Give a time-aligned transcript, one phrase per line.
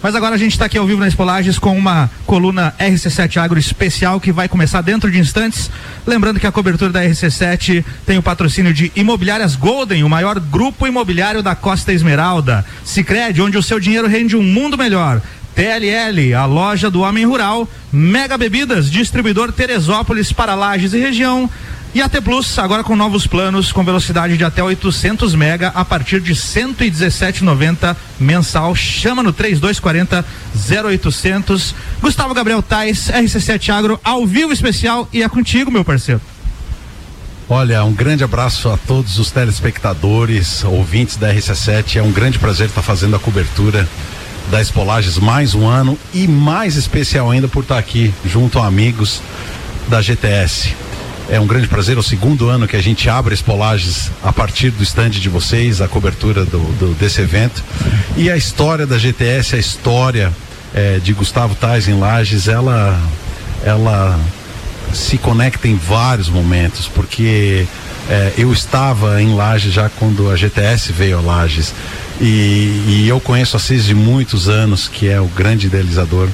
[0.00, 3.58] Mas agora a gente está aqui ao vivo na Espolages com uma coluna RC7 Agro
[3.58, 5.68] especial que vai começar dentro de instantes.
[6.06, 10.86] Lembrando que a cobertura da RC7 tem o patrocínio de Imobiliárias Golden, o maior grupo
[10.86, 12.64] imobiliário da Costa Esmeralda.
[12.84, 15.20] Sicredi, onde o seu dinheiro rende um mundo melhor.
[15.56, 17.68] TLL, a loja do homem rural.
[17.92, 21.50] Mega Bebidas, distribuidor Teresópolis para Lages e região.
[21.98, 25.84] E a T Plus, agora com novos planos, com velocidade de até 800 mega a
[25.84, 28.72] partir de 117,90 mensal.
[28.76, 30.24] Chama no 3240
[30.94, 31.74] 0800.
[32.00, 36.20] Gustavo Gabriel Tais, RC7 Agro, ao vivo especial e é contigo, meu parceiro.
[37.48, 41.96] Olha, um grande abraço a todos os telespectadores, ouvintes da RC7.
[41.96, 43.88] É um grande prazer estar fazendo a cobertura
[44.52, 49.20] da Espolages mais um ano e mais especial ainda por estar aqui junto a amigos
[49.88, 50.87] da GTS.
[51.30, 54.70] É um grande prazer, é o segundo ano que a gente abre Espolages a partir
[54.70, 57.62] do estande de vocês, a cobertura do, do, desse evento.
[58.16, 60.32] E a história da GTS, a história
[60.74, 62.98] é, de Gustavo Tais em Lages, ela,
[63.62, 64.18] ela
[64.94, 67.66] se conecta em vários momentos, porque
[68.08, 71.74] é, eu estava em Lages já quando a GTS veio a Lages.
[72.22, 72.24] E,
[72.86, 76.30] e eu conheço a CIS de muitos anos, que é o grande idealizador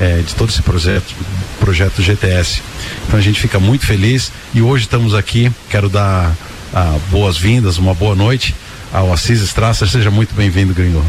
[0.00, 1.14] é, de todo esse projeto,
[1.58, 2.62] projeto GTS.
[3.06, 5.50] Então a gente fica muito feliz e hoje estamos aqui.
[5.70, 6.34] Quero dar
[6.74, 8.54] ah, boas-vindas, uma boa noite
[8.92, 9.88] ao Assis Strasser.
[9.88, 11.04] Seja muito bem-vindo, gringo.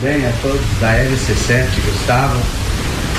[0.00, 2.40] Bem, a todos da LC7, Gustavo,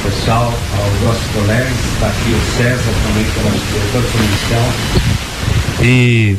[0.03, 4.65] pessoal, aos nossos colegas, está aqui o César também, que é o nosso diretor comissão.
[5.81, 6.37] E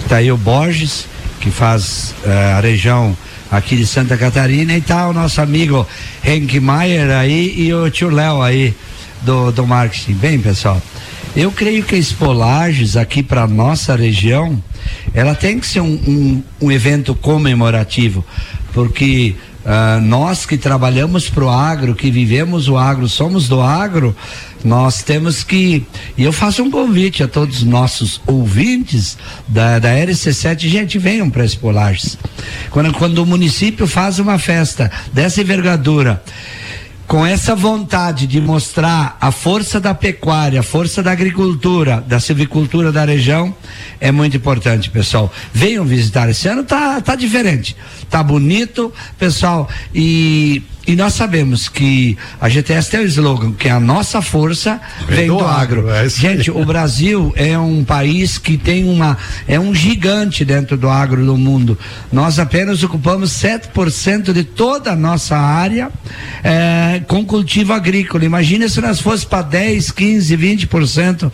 [0.00, 1.06] está aí o Borges,
[1.40, 3.16] que faz uh, a região
[3.50, 5.86] aqui de Santa Catarina, e tá o nosso amigo
[6.24, 8.74] Henk Maier aí e o tio Léo aí
[9.22, 10.14] do, do marketing.
[10.14, 10.80] Bem, pessoal,
[11.36, 14.62] eu creio que a Espolages aqui para nossa região,
[15.12, 18.24] ela tem que ser um, um, um evento comemorativo,
[18.72, 19.34] porque
[19.66, 24.14] Uh, nós que trabalhamos para o agro, que vivemos o agro, somos do agro,
[24.64, 25.84] nós temos que.
[26.16, 29.18] E eu faço um convite a todos os nossos ouvintes
[29.48, 32.16] da, da RC7, gente, venham para Espolages.
[32.70, 36.22] Quando, quando o município faz uma festa dessa envergadura,
[37.06, 42.90] com essa vontade de mostrar a força da pecuária, a força da agricultura, da silvicultura
[42.90, 43.54] da região,
[44.00, 45.32] é muito importante, pessoal.
[45.52, 46.28] Venham visitar.
[46.28, 47.76] Esse ano tá, tá diferente,
[48.10, 53.80] tá bonito, pessoal, e e nós sabemos que a GTS tem o slogan que a
[53.80, 55.90] nossa força vem, vem do, do, agro.
[55.90, 60.88] É Gente, o Brasil é um país que tem uma é um gigante dentro do
[60.88, 61.76] agro do mundo.
[62.12, 65.90] Nós apenas ocupamos 7% de toda a nossa área
[66.44, 68.24] é, com cultivo agrícola.
[68.24, 71.32] Imagina se nós fosse para 10, 15, 20%.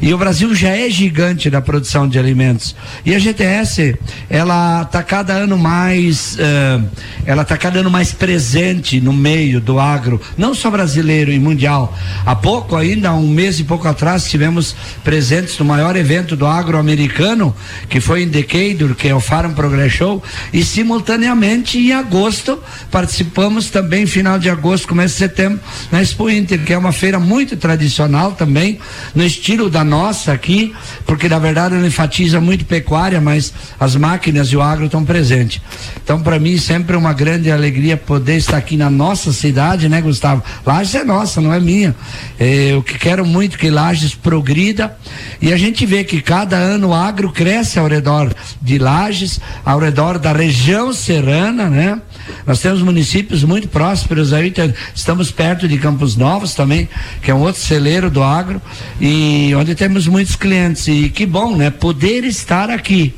[0.00, 2.74] E o Brasil já é gigante na produção de alimentos.
[3.04, 3.96] E a GTS,
[4.30, 6.88] ela está cada ano mais, uh,
[7.26, 11.96] ela está cada ano mais presente no meio do agro, não só brasileiro e mundial.
[12.24, 16.78] Há pouco, ainda um mês e pouco atrás, tivemos presentes no maior evento do agro
[16.78, 17.54] americano,
[17.88, 20.22] que foi em Decatur, que é o Farm Progress Show,
[20.52, 22.58] e simultaneamente em agosto
[22.90, 25.60] participamos também, final de agosto, começo de setembro,
[25.90, 28.78] na Expo Inter, que é uma feira muito tradicional também,
[29.14, 30.74] no estilo da nossa aqui,
[31.06, 35.60] porque na verdade ela enfatiza muito pecuária, mas as máquinas e o agro estão presentes.
[36.02, 40.00] Então, para mim, sempre uma grande alegria poder estar aqui na na nossa cidade, né,
[40.00, 40.42] Gustavo?
[40.64, 41.94] Lages é nossa, não é minha.
[42.38, 44.96] É, eu que quero muito que Lages progrida
[45.40, 49.78] e a gente vê que cada ano o agro cresce ao redor de Lages, ao
[49.78, 52.00] redor da região serrana, né?
[52.46, 54.52] Nós temos municípios muito prósperos aí,
[54.94, 56.88] estamos perto de Campos Novos também,
[57.22, 58.60] que é um outro celeiro do agro,
[59.00, 60.86] e onde temos muitos clientes.
[60.88, 61.70] E que bom, né?
[61.70, 63.14] Poder estar aqui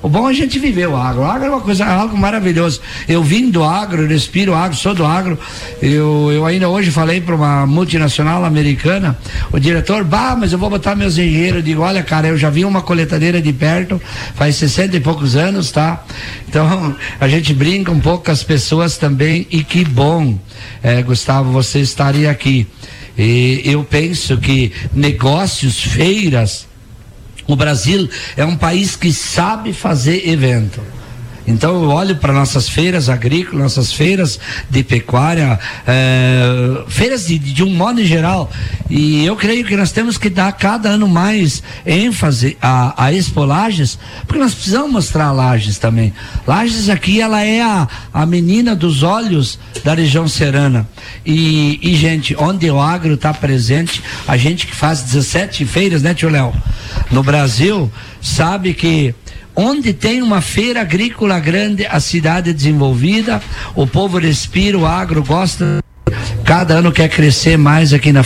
[0.00, 1.22] o bom é a gente viver o agro.
[1.22, 2.80] O agro é uma coisa, é algo maravilhoso.
[3.08, 5.36] Eu vim do agro, respiro agro, sou do agro.
[5.82, 9.18] Eu, eu ainda hoje falei para uma multinacional americana,
[9.50, 11.56] o diretor, bah, mas eu vou botar meus engenheiros.
[11.56, 14.00] Eu digo, olha, cara, eu já vi uma coletadeira de perto,
[14.34, 16.04] faz 60 e poucos anos, tá?
[16.48, 20.38] Então, a gente brinca um pouco com as pessoas também, e que bom,
[20.80, 22.68] é, Gustavo, você estaria aqui.
[23.18, 26.67] E eu penso que negócios, feiras,
[27.48, 30.80] o Brasil é um país que sabe fazer evento.
[31.48, 37.64] Então eu olho para nossas feiras agrícolas, nossas feiras de pecuária, é, feiras de, de,
[37.64, 38.50] um modo geral.
[38.90, 43.46] E eu creio que nós temos que dar cada ano mais ênfase a, a Expo
[43.46, 46.12] Lages, porque nós precisamos mostrar Lages também.
[46.46, 50.86] Lages aqui, ela é a, a menina dos olhos da região serrana.
[51.24, 56.12] E, e gente, onde o agro está presente, a gente que faz 17 feiras, né,
[56.12, 56.52] tio Léo?
[57.10, 57.90] No Brasil,
[58.20, 59.14] sabe que
[59.60, 63.42] onde tem uma feira agrícola grande, a cidade é desenvolvida,
[63.74, 65.82] o povo respira, o agro gosta,
[66.44, 68.24] cada ano quer crescer mais aqui na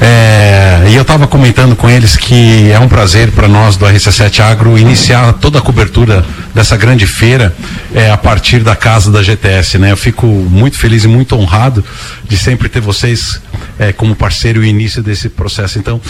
[0.00, 4.40] é, e eu estava comentando com eles que é um prazer para nós do RC7
[4.40, 6.24] Agro iniciar toda a cobertura
[6.54, 7.56] dessa grande feira
[7.92, 9.90] é, a partir da casa da GTS, né?
[9.90, 11.84] Eu fico muito feliz e muito honrado
[12.28, 13.42] de sempre ter vocês
[13.76, 15.80] é, como parceiro e início desse processo.
[15.80, 16.00] Então,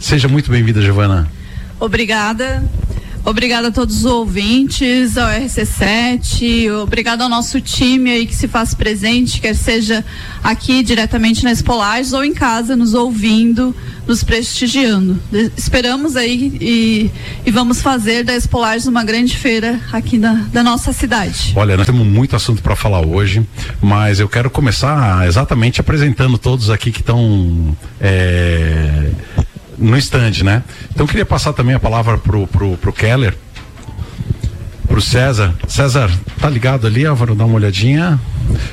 [0.00, 1.28] seja muito bem-vinda, Giovana.
[1.78, 2.64] Obrigada.
[3.24, 8.74] Obrigada a todos os ouvintes, ao RC7, obrigado ao nosso time aí que se faz
[8.74, 10.04] presente, quer seja
[10.42, 13.74] aqui diretamente na Espolages ou em casa nos ouvindo,
[14.06, 15.18] nos prestigiando.
[15.32, 17.10] De esperamos aí e,
[17.46, 21.54] e, vamos fazer da Espolages uma grande feira aqui na, da nossa cidade.
[21.56, 23.42] Olha, nós temos muito assunto para falar hoje,
[23.80, 29.12] mas eu quero começar exatamente apresentando todos aqui que estão é
[29.78, 30.62] no stand, né?
[30.92, 33.36] Então eu queria passar também a palavra pro, pro, pro Keller,
[34.86, 35.54] pro César.
[35.66, 36.10] César,
[36.40, 37.34] tá ligado ali, Álvaro?
[37.34, 38.20] Dá uma olhadinha.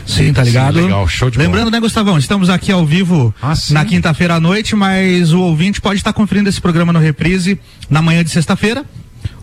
[0.05, 0.75] Sim, tá ligado.
[0.75, 1.71] Sim, legal, show de Lembrando, bola.
[1.71, 5.97] né, Gustavão, estamos aqui ao vivo ah, na quinta-feira à noite, mas o ouvinte pode
[5.97, 7.59] estar conferindo esse programa no reprise
[7.89, 8.85] na manhã de sexta-feira.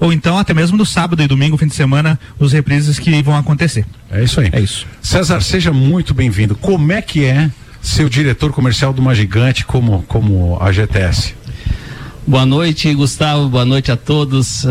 [0.00, 3.36] Ou então até mesmo no sábado e domingo, fim de semana, os reprises que vão
[3.36, 3.84] acontecer.
[4.10, 4.48] É isso aí.
[4.52, 4.86] É isso.
[5.02, 6.54] César, seja muito bem-vindo.
[6.54, 7.50] Como é que é
[7.80, 11.34] ser o diretor comercial de uma gigante como, como a GTS?
[12.28, 13.48] Boa noite, Gustavo.
[13.48, 14.62] Boa noite a todos.
[14.64, 14.68] Uh,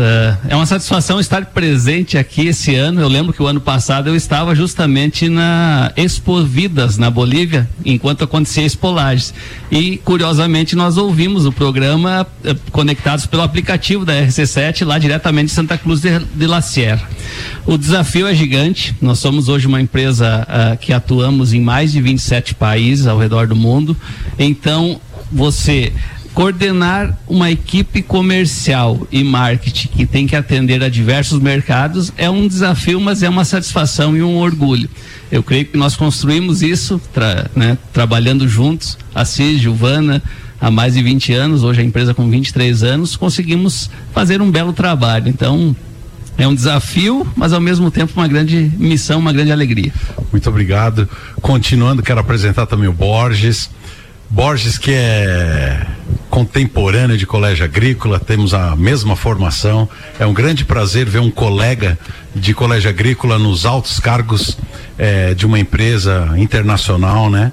[0.48, 3.00] é uma satisfação estar presente aqui esse ano.
[3.00, 8.22] Eu lembro que o ano passado eu estava justamente na Expo Vidas, na Bolívia, enquanto
[8.22, 9.34] acontecia Expolages.
[9.72, 15.52] E, curiosamente, nós ouvimos o programa uh, conectados pelo aplicativo da RC7, lá diretamente de
[15.54, 17.10] Santa Cruz de, de La Sierra.
[17.66, 18.94] O desafio é gigante.
[19.02, 23.48] Nós somos hoje uma empresa uh, que atuamos em mais de 27 países ao redor
[23.48, 23.96] do mundo.
[24.38, 25.00] Então,
[25.32, 25.92] você
[26.38, 32.46] coordenar uma equipe comercial e marketing que tem que atender a diversos mercados é um
[32.46, 34.88] desafio, mas é uma satisfação e um orgulho.
[35.32, 40.22] Eu creio que nós construímos isso, tra, né, trabalhando juntos, Assis, Giovana,
[40.60, 44.72] há mais de 20 anos, hoje a empresa com 23 anos, conseguimos fazer um belo
[44.72, 45.28] trabalho.
[45.28, 45.74] Então,
[46.38, 49.92] é um desafio, mas ao mesmo tempo uma grande missão, uma grande alegria.
[50.30, 51.08] Muito obrigado.
[51.42, 53.68] Continuando, quero apresentar também o Borges.
[54.30, 55.86] Borges, que é
[56.28, 59.88] contemporâneo de colégio agrícola, temos a mesma formação.
[60.18, 61.98] É um grande prazer ver um colega
[62.34, 64.58] de colégio agrícola nos altos cargos
[64.98, 67.52] é, de uma empresa internacional, né?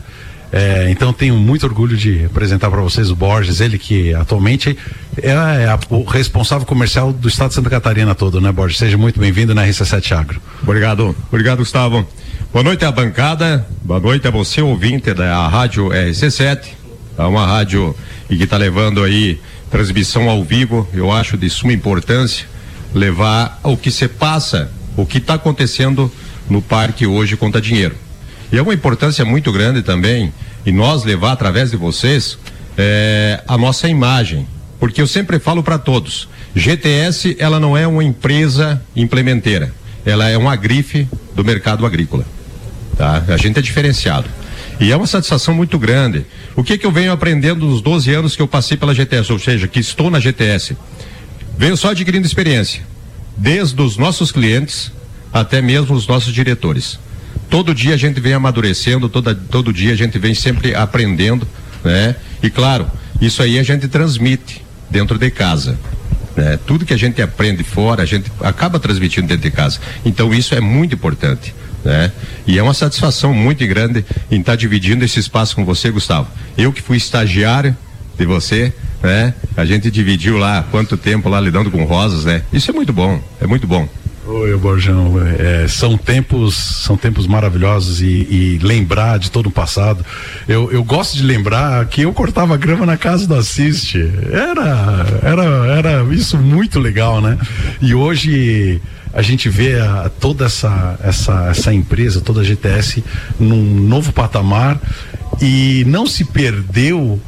[0.52, 4.78] É, então tenho muito orgulho de apresentar para vocês o Borges, ele que atualmente
[5.22, 8.78] é, é a, o responsável comercial do estado de Santa Catarina todo, né, Borges?
[8.78, 10.42] Seja muito bem-vindo na RC7 Agro.
[10.62, 12.08] Obrigado, obrigado, Gustavo.
[12.56, 16.68] Boa noite à bancada, boa noite a você, ouvinte da Rádio RC7,
[17.18, 17.94] é uma rádio
[18.30, 22.48] que está levando aí transmissão ao vivo, eu acho de suma importância
[22.94, 26.10] levar o que se passa, o que está acontecendo
[26.50, 27.98] no parque hoje conta dinheiro.
[28.50, 30.34] E é uma importância muito grande também,
[30.66, 32.38] e nós levar através de vocês
[32.78, 34.48] é, a nossa imagem,
[34.80, 39.74] porque eu sempre falo para todos, GTS ela não é uma empresa implementeira,
[40.06, 41.06] ela é uma grife
[41.36, 42.26] do mercado agrícola.
[42.98, 43.24] Tá?
[43.28, 44.30] A gente é diferenciado.
[44.80, 46.26] E é uma satisfação muito grande.
[46.56, 49.40] O que que eu venho aprendendo nos 12 anos que eu passei pela GTS, ou
[49.40, 50.76] seja, que estou na GTS?
[51.58, 52.84] Venho só adquirindo experiência,
[53.38, 54.92] desde os nossos clientes
[55.32, 57.00] até mesmo os nossos diretores.
[57.50, 61.48] Todo dia a gente vem amadurecendo, toda, todo dia a gente vem sempre aprendendo,
[61.84, 62.16] né?
[62.42, 62.90] E claro,
[63.22, 65.78] isso aí a gente transmite dentro de casa.
[66.36, 66.60] Né?
[66.66, 69.80] Tudo que a gente aprende fora, a gente acaba transmitindo dentro de casa.
[70.06, 71.54] Então isso é muito importante
[71.86, 72.12] né?
[72.48, 76.28] E é uma satisfação muito grande em estar dividindo esse espaço com você, Gustavo.
[76.58, 77.78] Eu que fui estagiário
[78.18, 79.34] de você, né?
[79.56, 82.42] A gente dividiu lá quanto tempo lá lidando com rosas, né?
[82.52, 83.88] Isso é muito bom, é muito bom.
[84.28, 90.04] Oi, Borjão, é, são tempos são tempos maravilhosos e, e, lembrar de todo o passado.
[90.48, 94.00] Eu, eu gosto de lembrar que eu cortava grama na casa do Assiste.
[94.32, 95.44] Era, era,
[95.78, 97.38] era isso muito legal, né?
[97.80, 98.82] E hoje
[99.16, 103.02] a gente vê a, toda essa, essa, essa empresa, toda a GTS,
[103.40, 104.80] num novo patamar
[105.42, 107.20] e não se perdeu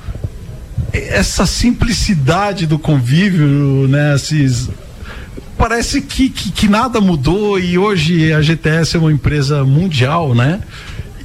[0.92, 4.16] essa simplicidade do convívio, né?
[4.16, 4.70] Esses,
[5.58, 10.60] parece que, que, que, nada mudou e hoje a GTS é uma empresa mundial, né?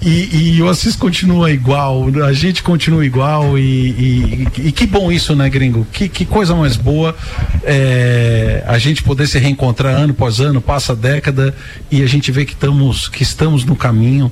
[0.05, 5.13] E, e o Assis continua igual, a gente continua igual e, e, e, que bom
[5.13, 5.87] isso, né, gringo?
[5.93, 7.15] Que, que coisa mais boa
[7.63, 11.55] é, a gente poder se reencontrar ano após ano, passa década
[11.91, 14.31] e a gente vê que estamos, que estamos no caminho.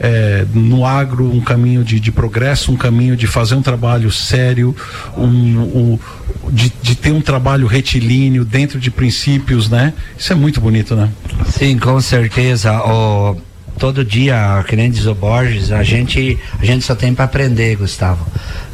[0.00, 4.74] é, no agro um caminho de, de, progresso, um caminho de fazer um trabalho sério,
[5.16, 5.98] um, um
[6.52, 9.92] de, de, ter um trabalho retilíneo dentro de princípios, né?
[10.16, 11.10] Isso é muito bonito, né?
[11.48, 12.80] Sim, com certeza.
[12.84, 13.36] O,
[13.78, 17.76] todo dia, que nem diz o Borges, a gente, a gente só tem para aprender,
[17.76, 18.26] Gustavo.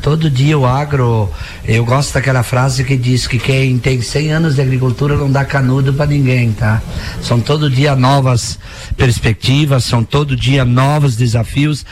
[0.05, 1.31] Todo dia o agro,
[1.65, 5.47] eu gosto daquela frase que diz que quem tem 100 anos de agricultura não dá
[5.47, 6.83] canudo para ninguém, tá?
[7.23, 8.59] São todo dia novas
[8.99, 11.87] perspectivas, são todo dia novos desafios.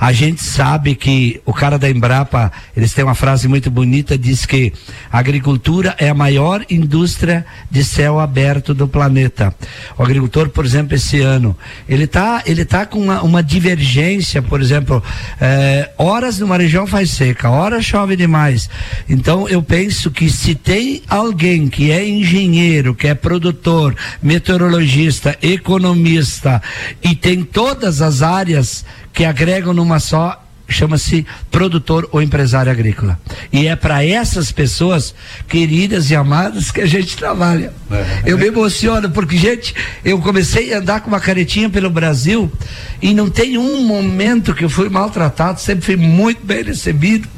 [0.00, 4.46] A gente sabe que o cara da Embrapa, eles têm uma frase muito bonita, diz
[4.46, 4.72] que
[5.12, 9.54] a agricultura é a maior indústria de céu aberto do planeta.
[9.98, 11.54] O agricultor, por exemplo, esse ano,
[11.86, 15.02] ele tá, ele tá com uma, uma divergência, por exemplo,
[15.38, 18.70] eh, horas numa região faz seca, hora chove demais.
[19.08, 26.62] Então eu penso que se tem alguém que é engenheiro, que é produtor, meteorologista, economista
[27.02, 33.18] e tem todas as áreas que agregam numa só, chama-se produtor ou empresário agrícola.
[33.52, 35.14] E é para essas pessoas
[35.48, 37.72] queridas e amadas que a gente trabalha.
[37.90, 38.22] É.
[38.26, 39.74] Eu me emociono porque, gente,
[40.04, 42.52] eu comecei a andar com uma caretinha pelo Brasil
[43.00, 47.28] e não tem um momento que eu fui maltratado, sempre fui muito bem recebido.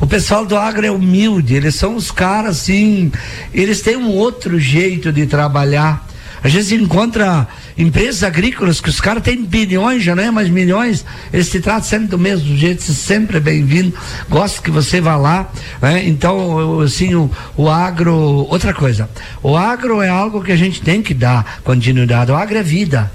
[0.00, 3.10] O pessoal do agro é humilde, eles são os caras assim,
[3.52, 6.06] eles têm um outro jeito de trabalhar.
[6.42, 11.04] Às vezes encontra empresas agrícolas que os caras têm bilhões, já não é mais milhões,
[11.32, 13.92] eles te tratam sempre do mesmo jeito, sempre bem-vindo,
[14.28, 15.50] gosto que você vá lá,
[15.82, 16.06] né?
[16.06, 18.14] Então, assim, o, o agro,
[18.48, 19.10] outra coisa,
[19.42, 23.10] o agro é algo que a gente tem que dar continuidade, o agro é vida.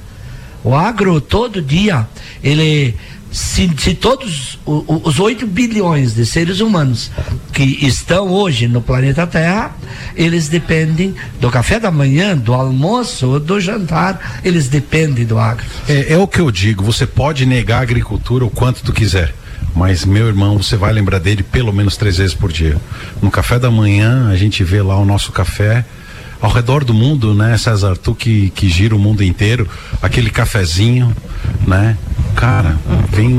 [0.65, 2.07] O agro, todo dia,
[2.41, 2.95] ele
[3.33, 7.09] se, se todos os 8 bilhões de seres humanos
[7.51, 9.75] que estão hoje no planeta Terra,
[10.15, 15.65] eles dependem do café da manhã, do almoço, do jantar, eles dependem do agro.
[15.89, 19.33] É, é o que eu digo, você pode negar a agricultura o quanto tu quiser.
[19.75, 22.77] Mas, meu irmão, você vai lembrar dele pelo menos três vezes por dia.
[23.19, 25.83] No café da manhã, a gente vê lá o nosso café
[26.43, 27.95] ao redor do mundo, né, César?
[27.95, 29.65] Tu que, que gira o mundo inteiro,
[30.01, 31.15] aquele cafezinho,
[31.65, 31.97] né?
[32.35, 32.77] Cara,
[33.09, 33.29] vem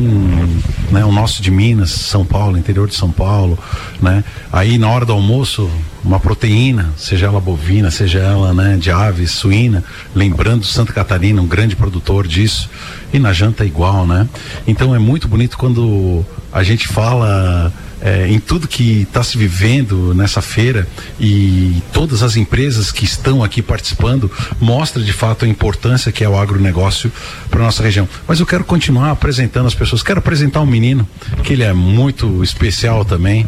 [0.91, 3.59] né, o nosso de Minas, São Paulo, interior de São Paulo,
[4.01, 4.25] né?
[4.51, 5.69] Aí na hora do almoço,
[6.03, 9.85] uma proteína, seja ela bovina, seja ela né, de ave, suína,
[10.15, 12.71] lembrando Santa Catarina, um grande produtor disso,
[13.13, 14.27] e na janta é igual, né?
[14.67, 17.71] Então é muito bonito quando a gente fala
[18.05, 20.87] é, em tudo que está se vivendo nessa feira
[21.19, 24.31] e todas as empresas que estão aqui participando
[24.61, 27.11] mostra de fato a importância que é o agronegócio
[27.49, 28.07] para nossa região.
[28.29, 30.03] Mas eu quero continuar apresentando as pessoas.
[30.03, 31.09] Quero apresentar um menino
[31.43, 33.47] que ele é muito especial também.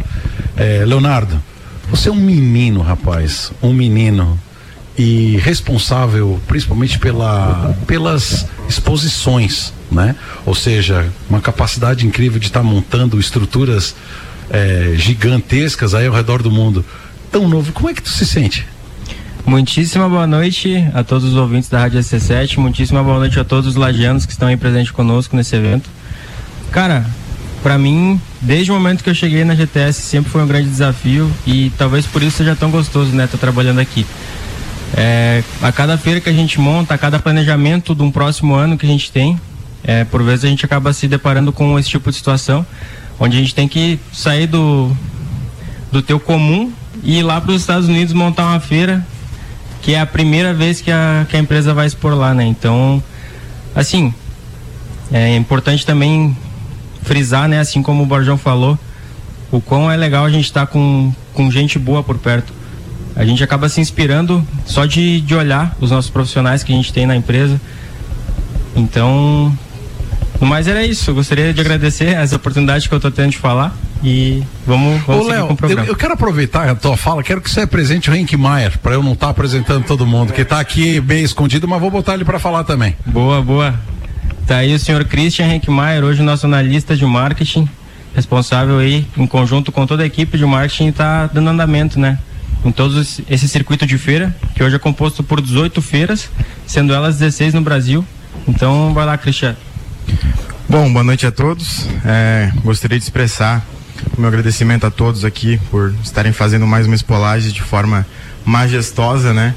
[0.56, 1.38] É, Leonardo,
[1.90, 4.40] você é um menino, rapaz, um menino
[4.98, 10.16] e responsável principalmente pela, pelas exposições, né?
[10.46, 13.94] Ou seja, uma capacidade incrível de estar tá montando estruturas
[14.50, 16.84] é, gigantescas aí ao redor do mundo.
[17.30, 18.66] Tão novo, como é que tu se sente?
[19.44, 23.68] Muitíssima boa noite a todos os ouvintes da Rádio SC7, muitíssima boa noite a todos
[23.68, 25.88] os lagianos que estão aí presentes conosco nesse evento.
[26.72, 27.06] Cara,
[27.62, 31.30] para mim, desde o momento que eu cheguei na GTS, sempre foi um grande desafio
[31.46, 34.04] e talvez por isso seja tão gostoso, né, estar trabalhando aqui.
[34.96, 38.76] É, a cada feira que a gente monta, a cada planejamento de um próximo ano
[38.76, 39.40] que a gente tem,
[39.84, 42.66] é, por vezes a gente acaba se deparando com esse tipo de situação
[43.18, 44.94] onde a gente tem que sair do,
[45.90, 49.06] do teu comum e ir lá para os Estados Unidos montar uma feira,
[49.82, 52.44] que é a primeira vez que a, que a empresa vai expor lá, né?
[52.44, 53.02] Então,
[53.75, 54.12] assim,
[55.12, 56.37] é importante também
[57.02, 57.61] frisar, né?
[57.61, 58.78] Assim como o Borjão falou,
[59.50, 62.52] o quão é legal a gente estar tá com, com gente boa por perto.
[63.14, 66.92] A gente acaba se inspirando só de, de olhar os nossos profissionais que a gente
[66.92, 67.58] tem na empresa.
[68.75, 69.56] Então,
[70.40, 73.74] mas era isso, eu gostaria de agradecer essa oportunidade que eu estou tendo de falar
[74.02, 77.62] e vamos, vamos Ô, Léo, eu, eu, quero aproveitar a tua fala, quero que você
[77.62, 81.00] apresente o Henk Maier, para eu não estar tá apresentando todo mundo, que está aqui
[81.00, 82.94] bem escondido, mas vou botar ele para falar também.
[83.06, 83.74] Boa, boa.
[84.46, 87.68] Tá aí o senhor Christian Henk Maier, hoje nosso analista de marketing,
[88.14, 92.18] responsável aí, em conjunto com toda a equipe de marketing, está dando andamento, né?
[92.64, 96.30] Em todo esse circuito de feira, que hoje é composto por 18 feiras,
[96.66, 98.04] sendo elas 16 no Brasil.
[98.46, 99.56] Então, vai lá, Christian.
[100.68, 101.87] Bom, boa noite a todos.
[102.04, 103.64] É, gostaria de expressar
[104.16, 108.04] o meu agradecimento a todos aqui por estarem fazendo mais uma espolagem de forma
[108.44, 109.54] majestosa, né?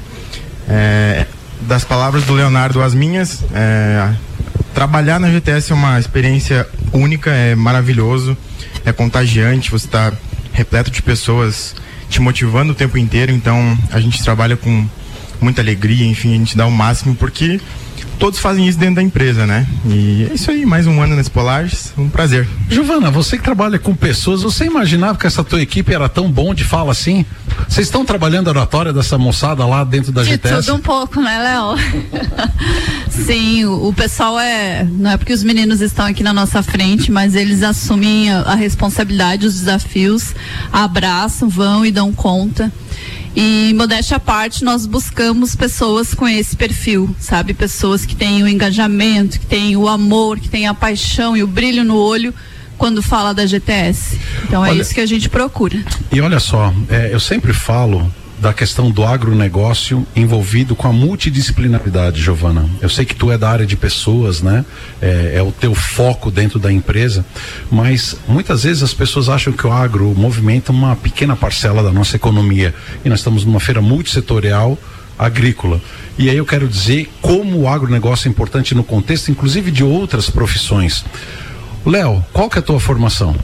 [0.68, 1.26] É,
[1.62, 4.14] das palavras do Leonardo às minhas, é,
[4.72, 8.36] trabalhar na GTS é uma experiência única, é maravilhoso,
[8.84, 10.12] é contagiante, você está
[10.52, 11.74] repleto de pessoas
[12.08, 14.86] te motivando o tempo inteiro, então a gente trabalha com
[15.40, 17.60] muita alegria, enfim, a gente dá o máximo porque
[18.20, 19.66] todos fazem isso dentro da empresa, né?
[19.86, 22.46] E é isso aí, mais um ano nesse Polares, um prazer.
[22.68, 26.52] Giovana, você que trabalha com pessoas, você imaginava que essa tua equipe era tão bom
[26.52, 27.24] de fala assim?
[27.66, 30.66] Vocês estão trabalhando a oratória dessa moçada lá dentro da De GTS?
[30.66, 31.76] tudo um pouco, né, Léo?
[33.08, 34.84] Sim, o, o pessoal é.
[34.84, 38.54] Não é porque os meninos estão aqui na nossa frente, mas eles assumem a, a
[38.54, 40.34] responsabilidade, os desafios,
[40.70, 42.70] abraçam, vão e dão conta.
[43.34, 47.54] E modéstia à parte, nós buscamos pessoas com esse perfil, sabe?
[47.54, 51.46] Pessoas que têm o engajamento, que têm o amor, que têm a paixão e o
[51.46, 52.34] brilho no olho
[52.76, 54.18] quando fala da GTS.
[54.44, 55.78] Então é Olha- isso que a gente procura.
[56.10, 62.22] E olha só, é, eu sempre falo da questão do agronegócio envolvido com a multidisciplinaridade,
[62.22, 62.68] Giovana.
[62.80, 64.64] Eu sei que tu é da área de pessoas, né?
[65.00, 67.24] É, é o teu foco dentro da empresa,
[67.70, 72.16] mas muitas vezes as pessoas acham que o agro movimenta uma pequena parcela da nossa
[72.16, 74.78] economia e nós estamos numa feira multissetorial
[75.18, 75.78] agrícola.
[76.18, 80.30] E aí eu quero dizer como o agronegócio é importante no contexto, inclusive de outras
[80.30, 81.04] profissões.
[81.84, 83.36] Léo, qual que é a tua formação?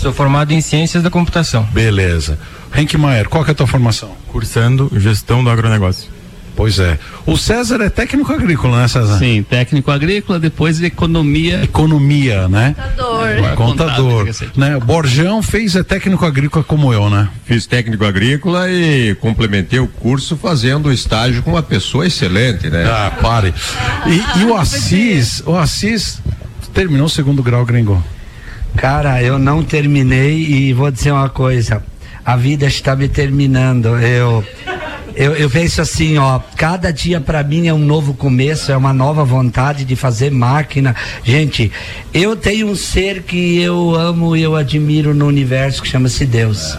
[0.00, 1.62] Sou formado em Ciências da Computação.
[1.74, 2.38] Beleza.
[2.74, 4.16] Henk Maier, qual que é a tua formação?
[4.28, 6.08] Cursando gestão do agronegócio.
[6.56, 6.98] Pois é.
[7.26, 9.18] O César é técnico agrícola, né, César?
[9.18, 11.62] Sim, técnico agrícola, depois economia.
[11.62, 12.74] Economia, né?
[12.96, 13.56] Contador.
[13.56, 14.28] Contador.
[14.56, 14.74] Né?
[14.78, 17.28] O Borjão fez é técnico agrícola como eu, né?
[17.44, 22.86] Fiz técnico agrícola e complementei o curso fazendo estágio com uma pessoa excelente, né?
[22.86, 23.52] Ah, pare.
[24.06, 26.22] E, e o Assis, o Assis
[26.72, 28.02] terminou o segundo grau, gringo.
[28.76, 31.82] Cara, eu não terminei e vou dizer uma coisa.
[32.24, 33.98] A vida está me terminando.
[33.98, 34.44] Eu
[35.14, 38.92] eu, eu penso assim, ó, cada dia para mim é um novo começo, é uma
[38.92, 40.94] nova vontade de fazer máquina.
[41.24, 41.70] Gente,
[42.14, 46.76] eu tenho um ser que eu amo e eu admiro no universo que chama-se Deus.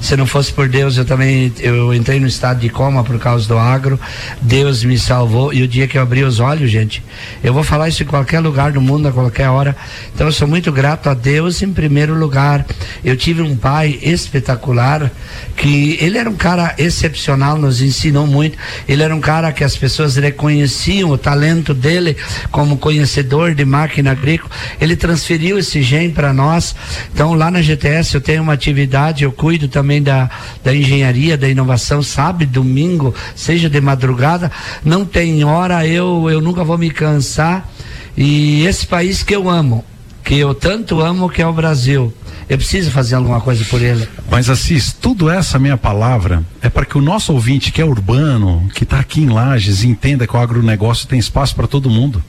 [0.00, 3.46] Se não fosse por Deus, eu também eu entrei no estado de coma por causa
[3.46, 4.00] do agro.
[4.40, 7.02] Deus me salvou e o dia que eu abri os olhos, gente,
[7.44, 9.76] eu vou falar isso em qualquer lugar do mundo, a qualquer hora.
[10.14, 12.64] Então eu sou muito grato a Deus em primeiro lugar.
[13.04, 15.10] Eu tive um pai espetacular
[15.54, 18.56] que ele era um cara excepcional, nos ensinou muito.
[18.88, 22.16] Ele era um cara que as pessoas reconheciam o talento dele
[22.50, 24.50] como conhecedor de máquina agrícola.
[24.80, 26.74] Ele transferiu esse gene para nós.
[27.12, 30.28] Então lá na GTS eu tenho uma atividade, eu cuido também da,
[30.62, 34.52] da engenharia, da inovação, sabe, domingo, seja de madrugada,
[34.84, 37.66] não tem hora, eu, eu nunca vou me cansar.
[38.14, 39.82] E esse país que eu amo,
[40.22, 42.12] que eu tanto amo, que é o Brasil,
[42.50, 44.08] eu preciso fazer alguma coisa por ele.
[44.28, 48.68] Mas Assis, tudo essa minha palavra é para que o nosso ouvinte que é urbano,
[48.74, 52.20] que está aqui em Lages, entenda que o agronegócio tem espaço para todo mundo.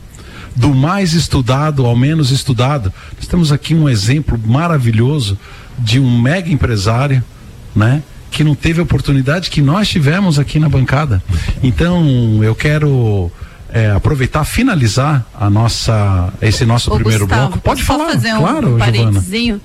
[0.56, 2.94] Do mais estudado ao menos estudado.
[3.18, 5.40] Nós temos aqui um exemplo maravilhoso
[5.80, 7.24] de um mega empresário,
[7.76, 8.02] né?
[8.30, 11.22] Que não teve a oportunidade que nós tivemos aqui na bancada.
[11.62, 13.32] Então, eu quero
[13.70, 17.62] é, aproveitar, finalizar a nossa, esse nosso Ô, primeiro Gustavo, bloco.
[17.62, 18.78] Pode falar, fazer um claro, Giovana.
[18.86, 19.62] parentezinho?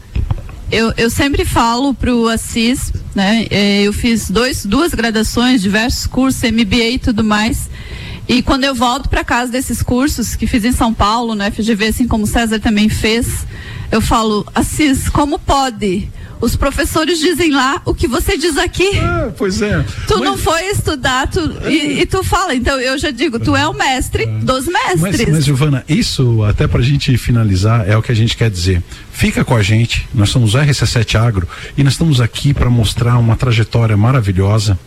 [0.71, 3.47] Eu, eu sempre falo pro Assis, né?
[3.51, 7.71] eh, Eu fiz dois, duas graduações, diversos cursos, MBA e tudo mais.
[8.29, 11.87] E quando eu volto para casa desses cursos que fiz em São Paulo, né, FGV,
[11.87, 13.47] assim como o César também fez,
[13.92, 16.09] eu falo, Assis, como pode?
[16.40, 18.99] Os professores dizem lá o que você diz aqui.
[18.99, 19.85] Ah, pois é.
[20.07, 22.55] Tu não foi estudar, tu, e, e tu fala.
[22.55, 25.29] Então eu já digo, tu é o mestre dos Mas, mestres.
[25.33, 28.83] mas, Giovana, isso, até pra gente finalizar, é o que a gente quer dizer.
[29.12, 33.16] Fica com a gente, nós somos o RC7 Agro e nós estamos aqui para mostrar
[33.16, 34.79] uma trajetória maravilhosa,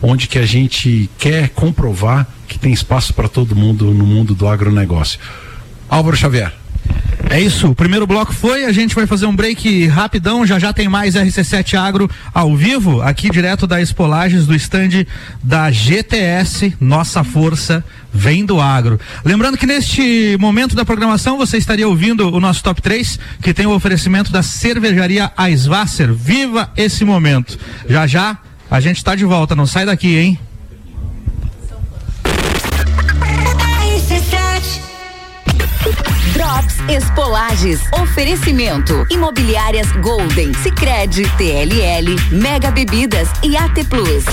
[0.00, 4.48] onde que a gente quer comprovar que tem espaço para todo mundo no mundo do
[4.48, 5.18] agronegócio.
[5.88, 6.52] Álvaro Xavier.
[7.30, 10.72] É isso, o primeiro bloco foi, a gente vai fazer um break rapidão, já já
[10.72, 15.06] tem mais RC7 Agro ao vivo, aqui direto da Espolages, do stand
[15.42, 19.00] da GTS, nossa força vem do agro.
[19.24, 23.66] Lembrando que neste momento da programação você estaria ouvindo o nosso top 3, que tem
[23.66, 26.12] o oferecimento da cervejaria Eisvasser.
[26.12, 27.58] Viva esse momento.
[27.88, 28.38] Já já
[28.70, 30.38] a gente está de volta, não sai daqui, hein?
[36.84, 37.80] Drops Expolages.
[37.92, 39.06] Oferecimento.
[39.10, 44.24] Imobiliárias Golden, Sicredi, TLL, Mega Bebidas e AT Plus.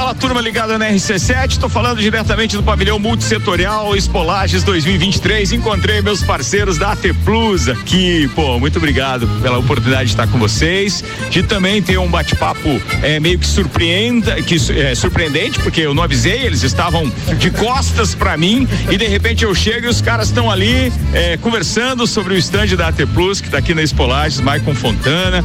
[0.00, 5.52] Fala turma ligada na RC7, tô falando diretamente do pavilhão multissetorial Espolages 2023.
[5.52, 8.26] Encontrei meus parceiros da AT Plus aqui.
[8.34, 11.04] Pô, muito obrigado pela oportunidade de estar com vocês.
[11.28, 16.02] De também ter um bate-papo é, meio que surpreenda, que é, surpreendente, porque eu não
[16.02, 17.06] avisei, eles estavam
[17.38, 21.36] de costas para mim e de repente eu chego e os caras estão ali é,
[21.36, 25.44] conversando sobre o stand da AT Plus, que tá aqui na Espolages, Maicon Fontana.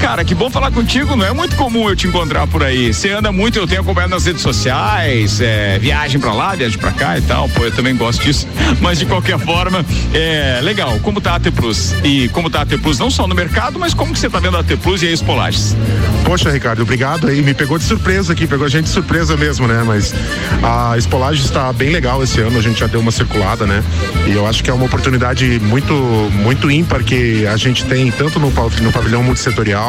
[0.00, 1.16] Cara, que bom falar contigo.
[1.16, 2.92] Não é muito comum eu te encontrar por aí.
[2.92, 6.92] Você anda muito, eu tenho acompanhado nas redes sociais, é, viagem pra lá, viagem pra
[6.92, 7.48] cá e tal.
[7.48, 8.46] Pô, eu também gosto disso.
[8.80, 9.84] Mas de qualquer forma,
[10.14, 10.98] é legal.
[11.00, 11.94] Como tá a AT Plus?
[12.04, 14.38] E como tá a AT Plus não só no mercado, mas como que você tá
[14.38, 15.76] vendo a AT Plus e a Espolages?
[16.24, 17.42] Poxa, Ricardo, obrigado aí.
[17.42, 19.82] Me pegou de surpresa aqui, pegou a gente de surpresa mesmo, né?
[19.84, 20.14] Mas
[20.62, 23.82] a Espolages está bem legal esse ano, a gente já deu uma circulada, né?
[24.26, 25.94] E eu acho que é uma oportunidade muito,
[26.32, 29.87] muito ímpar que a gente tem tanto no, no pavilhão multissetorial,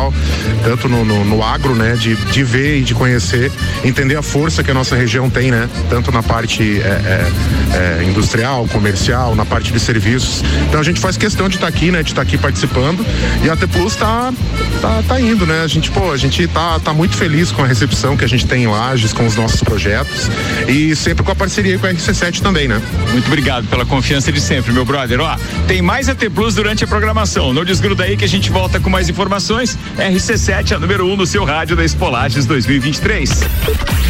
[0.64, 1.96] tanto no, no, no agro, né?
[1.96, 3.52] De, de ver e de conhecer,
[3.84, 5.70] entender a força que a nossa região tem, né?
[5.90, 10.44] Tanto na parte é, é, é, industrial, comercial, na parte de serviços.
[10.68, 12.04] Então a gente faz questão de estar tá aqui, né?
[12.04, 13.06] De estar tá aqui participando.
[13.44, 14.34] E a T Plus tá,
[14.82, 15.62] tá, tá indo, né?
[15.64, 18.46] A gente, pô, a gente tá, tá muito feliz com a recepção que a gente
[18.46, 20.30] tem em Lages, com os nossos projetos.
[20.68, 22.82] E sempre com a parceria com a RC7 também, né?
[23.12, 25.20] Muito obrigado pela confiança de sempre, meu brother.
[25.22, 27.54] Ó, tem mais AT Plus durante a programação.
[27.54, 29.78] Não desgruda aí que a gente volta com mais informações.
[29.98, 33.30] RC7, a número 1 um no seu rádio da Espolages 2023.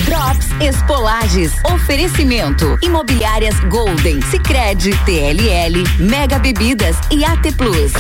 [0.06, 1.54] Drops Espolages.
[1.64, 2.78] Oferecimento.
[2.82, 7.92] Imobiliárias Golden, Sicredi, TLL, Mega Bebidas e AT Plus.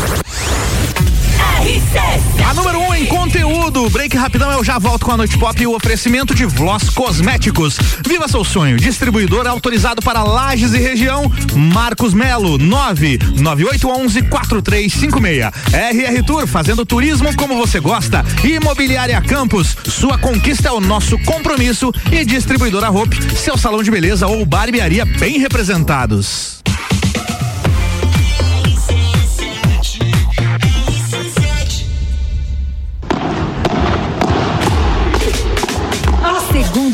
[2.48, 3.89] A número 1 um em conteúdo.
[3.89, 7.78] Break rapidão, eu já volto com a Noite Pop e o oferecimento de Vloss Cosméticos.
[8.08, 8.78] Viva seu sonho.
[8.78, 11.32] Distribuidor autorizado para Lages e região.
[11.54, 15.52] Marcos Melo, 99811 4356.
[15.74, 18.26] RR Tour, fazendo turismo como você gosta.
[18.43, 21.91] Imobiliária Campos, sua conquista é o nosso compromisso.
[22.12, 26.59] E distribuidora Hope, seu salão de beleza ou barbearia bem representados.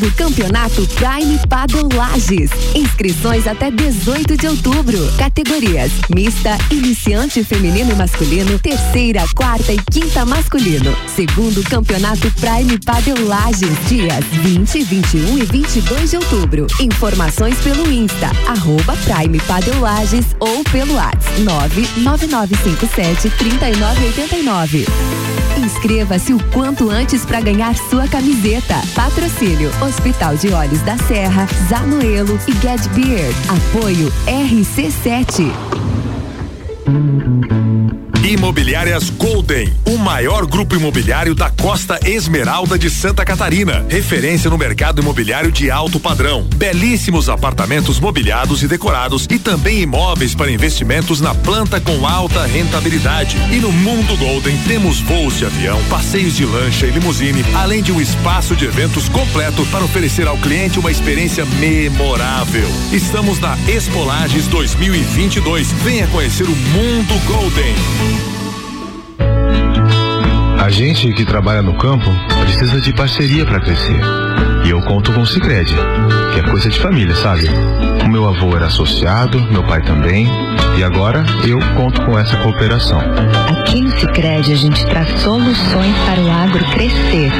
[0.05, 2.51] Segundo Campeonato Prime Paddle Lages.
[2.75, 4.97] Inscrições até 18 de outubro.
[5.17, 10.95] Categorias: mista, iniciante feminino e masculino, terceira, quarta e quinta masculino.
[11.15, 16.67] Segundo Campeonato Prime Paddle Lages, dias 20, 21 e 22 de outubro.
[16.79, 24.85] Informações pelo Insta, arroba Prime Paddle Lages ou pelo WhatsApp 99957 3989.
[25.57, 28.75] Inscreva-se o quanto antes para ganhar sua camiseta.
[28.93, 33.36] Patrocínio Hospital de Olhos da Serra, Zanuelo e Get Beard.
[33.47, 35.49] Apoio RC7.
[38.25, 43.85] Imobiliárias Golden, o maior grupo imobiliário da Costa Esmeralda de Santa Catarina.
[43.88, 46.41] Referência no mercado imobiliário de alto padrão.
[46.55, 53.38] Belíssimos apartamentos mobiliados e decorados e também imóveis para investimentos na planta com alta rentabilidade.
[53.51, 57.91] E no Mundo Golden temos voos de avião, passeios de lancha e limusine, além de
[57.91, 62.67] um espaço de eventos completo para oferecer ao cliente uma experiência memorável.
[62.91, 65.71] Estamos na Expolages 2022.
[65.83, 68.14] Venha conhecer o Mundo Golden.
[70.65, 72.10] A gente que trabalha no campo
[72.41, 74.01] precisa de parceria para crescer.
[74.65, 75.75] E eu conto com o Sicredi,
[76.34, 77.47] que é coisa de família, sabe?
[78.04, 80.28] O meu avô era associado, meu pai também,
[80.75, 82.99] e agora eu conto com essa cooperação.
[83.47, 87.32] Aqui no Sicredi a gente traz soluções para o agro crescer.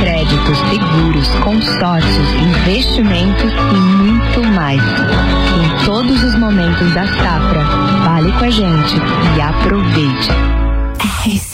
[0.00, 4.80] Créditos, seguros, consórcios, investimentos e muito mais.
[4.80, 7.64] Em todos os momentos da safra,
[8.04, 8.94] fale com a gente
[9.36, 10.30] e aproveite.
[11.24, 11.47] RC7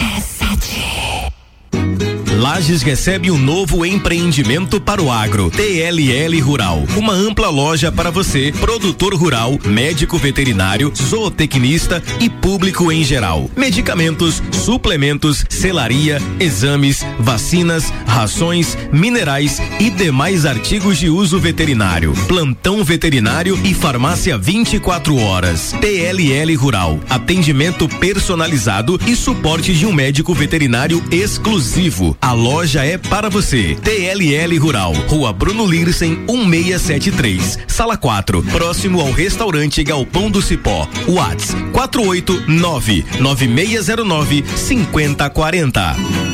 [2.41, 6.83] Lages recebe um novo empreendimento para o agro, TLL Rural.
[6.97, 13.49] Uma ampla loja para você, produtor rural, médico veterinário, zootecnista e público em geral.
[13.57, 22.15] Medicamentos, suplementos, selaria, exames, vacinas, rações, minerais e demais artigos de uso veterinário.
[22.27, 25.73] Plantão veterinário e farmácia 24 horas.
[25.81, 26.99] TLL Rural.
[27.09, 32.17] Atendimento personalizado e suporte de um médico veterinário exclusivo.
[32.25, 33.77] A loja é para você.
[33.85, 40.89] TLL Rural, Rua Bruno Lirsen, 1673, Sala 4, próximo ao restaurante Galpão do Cipó.
[41.07, 46.34] Whats 489 9609 5040.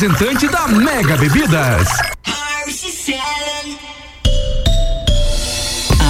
[0.00, 1.86] da Mega Bebidas.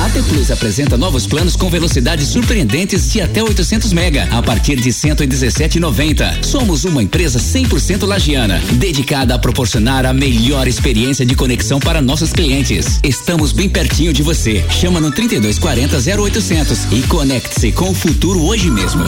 [0.05, 4.91] AT Plus apresenta novos planos com velocidades surpreendentes de até 800 mega a partir de
[4.91, 6.45] 117,90.
[6.45, 12.33] Somos uma empresa 100% lagiana, dedicada a proporcionar a melhor experiência de conexão para nossos
[12.33, 13.01] clientes.
[13.03, 14.65] Estamos bem pertinho de você.
[14.71, 19.03] Chama no 3240 0800 e conecte-se com o futuro hoje mesmo.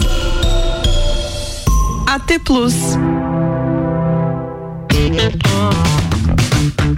[2.05, 2.75] AT Plus.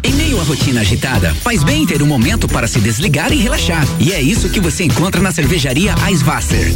[0.03, 3.87] Em meio à rotina agitada, faz bem ter um momento para se desligar e relaxar.
[3.99, 6.75] E é isso que você encontra na cervejaria Eiswasser.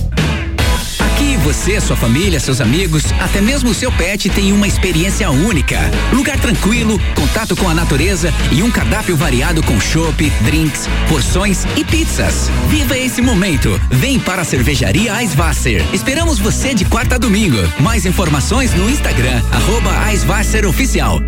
[1.18, 5.76] Aqui você, sua família, seus amigos, até mesmo o seu pet tem uma experiência única.
[6.12, 11.82] Lugar tranquilo, contato com a natureza e um cardápio variado com chopp, drinks, porções e
[11.82, 12.48] pizzas.
[12.68, 13.80] Viva esse momento.
[13.90, 15.84] Vem para a cervejaria Eiswasser.
[15.92, 17.58] Esperamos você de quarta a domingo.
[17.80, 21.18] Mais informações no Instagram, arroba Eiswasser Oficial.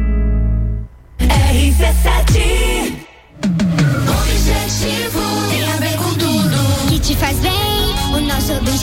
[1.19, 2.80] RC7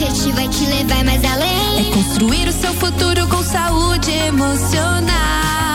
[0.08, 1.90] objetivo é te levar mais além.
[1.90, 5.67] É construir o seu futuro com saúde emocional.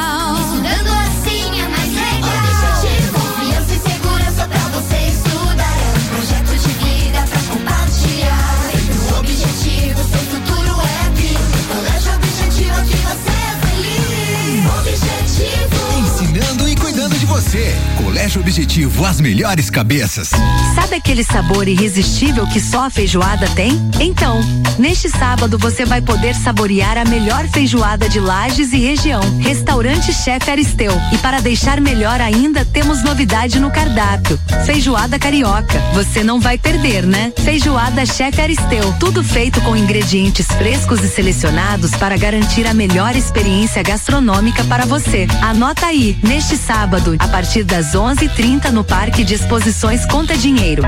[17.44, 17.76] Você.
[17.98, 20.30] Colégio Objetivo, as melhores cabeças.
[20.74, 23.80] Sabe aquele sabor irresistível que só a feijoada tem?
[24.00, 24.40] Então,
[24.80, 29.22] neste sábado você vai poder saborear a melhor feijoada de Lages e região.
[29.40, 30.94] Restaurante Chef Aristeu.
[31.12, 34.40] E para deixar melhor ainda, temos novidade no cardápio.
[34.66, 35.80] Feijoada carioca.
[35.94, 37.34] Você não vai perder, né?
[37.44, 38.94] Feijoada Chef Aristeu.
[39.00, 45.28] Tudo feito com ingredientes frescos e selecionados para garantir a melhor experiência gastronômica para você.
[45.42, 50.84] Anota aí, neste sábado, a partir das 11:30 no Parque de Exposições Conta Dinheiro.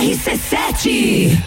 [0.00, 1.38] RC7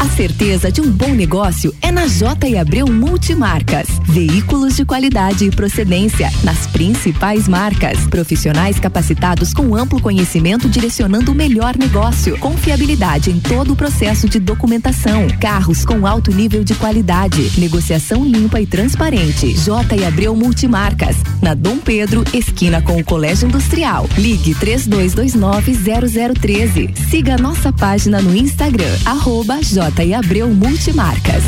[0.00, 3.88] A certeza de um bom negócio é na J e Abreu Multimarcas.
[4.04, 8.06] Veículos de qualidade e procedência nas principais marcas.
[8.06, 12.38] Profissionais capacitados com amplo conhecimento direcionando o melhor negócio.
[12.38, 15.26] Confiabilidade em todo o processo de documentação.
[15.40, 17.58] Carros com alto nível de qualidade.
[17.58, 19.52] Negociação limpa e transparente.
[19.52, 21.16] J e Abreu Multimarcas.
[21.42, 24.08] Na Dom Pedro, esquina com o Colégio Industrial.
[24.16, 26.96] Ligue 32290013.
[27.10, 31.42] Siga nossa página no Instagram, arroba J e Abreu Multimarcas.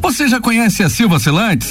[0.00, 1.70] Você já conhece a Silva Selantes?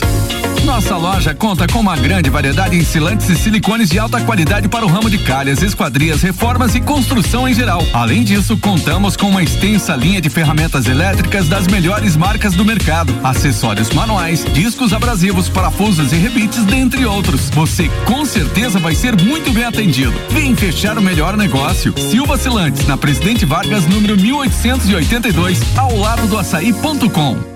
[0.66, 4.86] Nossa loja conta com uma grande variedade em selantes e silicones de alta qualidade para
[4.86, 7.84] o ramo de calhas, esquadrias, reformas e construção em geral.
[7.94, 13.14] Além disso, contamos com uma extensa linha de ferramentas elétricas das melhores marcas do mercado,
[13.24, 17.50] acessórios manuais, discos abrasivos, parafusos e rebites, dentre outros.
[17.50, 20.14] Você com certeza vai ser muito bem atendido.
[20.30, 21.94] Vem fechar o melhor negócio.
[21.98, 27.51] Silva Selantes, na Presidente Vargas, número 1882, ao lado do açaí.com.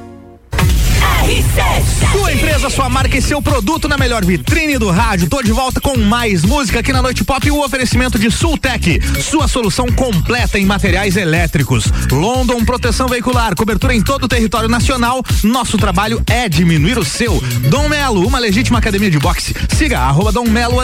[2.11, 5.27] Sua empresa, sua marca e seu produto na melhor vitrine do rádio.
[5.27, 9.01] Tô de volta com mais música aqui na Noite Pop e o oferecimento de Sultec,
[9.21, 11.85] sua solução completa em materiais elétricos.
[12.11, 15.23] London Proteção Veicular, cobertura em todo o território nacional.
[15.43, 17.41] Nosso trabalho é diminuir o seu.
[17.69, 19.55] Dom Melo, uma legítima academia de boxe.
[19.75, 20.77] Siga arroba Dom Melo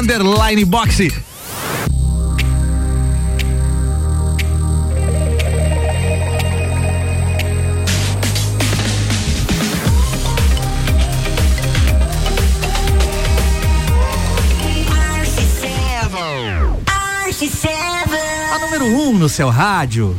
[0.65, 1.30] boxe.
[19.21, 20.17] No seu rádio.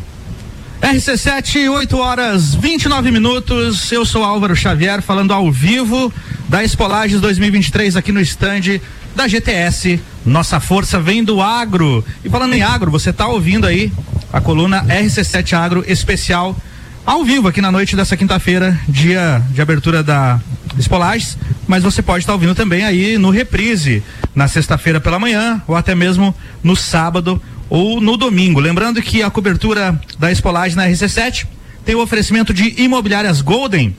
[0.80, 3.90] RC7, 8 horas 29 minutos.
[3.90, 6.12] Eu sou Álvaro Xavier, falando ao vivo
[6.48, 8.80] da Espolages 2023 aqui no estande
[9.14, 10.00] da GTS.
[10.24, 12.04] Nossa força vem do agro.
[12.24, 13.92] E falando em agro, você está ouvindo aí
[14.32, 16.56] a coluna RC7 Agro especial
[17.04, 20.40] ao vivo aqui na noite dessa quinta-feira, dia de abertura da
[20.78, 21.36] Espolages,
[21.66, 24.00] mas você pode estar ouvindo também aí no reprise,
[24.32, 28.60] na sexta-feira pela manhã, ou até mesmo no sábado ou no domingo.
[28.60, 31.46] Lembrando que a cobertura da Espolagem na RC7
[31.86, 33.96] tem o oferecimento de imobiliárias Golden,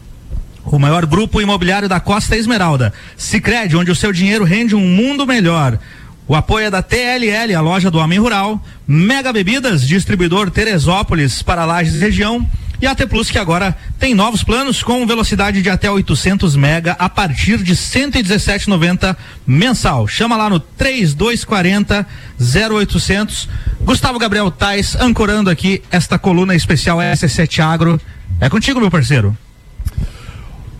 [0.64, 2.94] o maior grupo imobiliário da Costa Esmeralda.
[3.18, 5.80] Sicredi, onde o seu dinheiro rende um mundo melhor.
[6.28, 11.66] O apoio é da TLL, a loja do Homem Rural, Mega Bebidas, distribuidor Teresópolis para
[11.66, 12.48] Lages região
[12.84, 16.91] e a AT Plus que agora tem novos planos com velocidade de até 800 mega
[17.00, 19.15] a partir de 117,90
[19.48, 20.06] mensal.
[20.06, 22.06] Chama lá no 3240
[22.38, 23.48] 0800.
[23.84, 28.02] Gustavo Gabriel Tais ancorando aqui esta coluna especial S7 Agro.
[28.41, 29.38] É contigo, meu parceiro.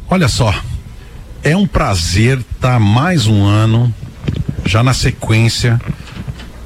[0.10, 0.54] Olha só,
[1.42, 3.96] é um prazer estar mais um ano,
[4.66, 5.80] já na sequência,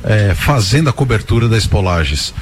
[0.04, 2.34] é, fazendo a cobertura da Espolages.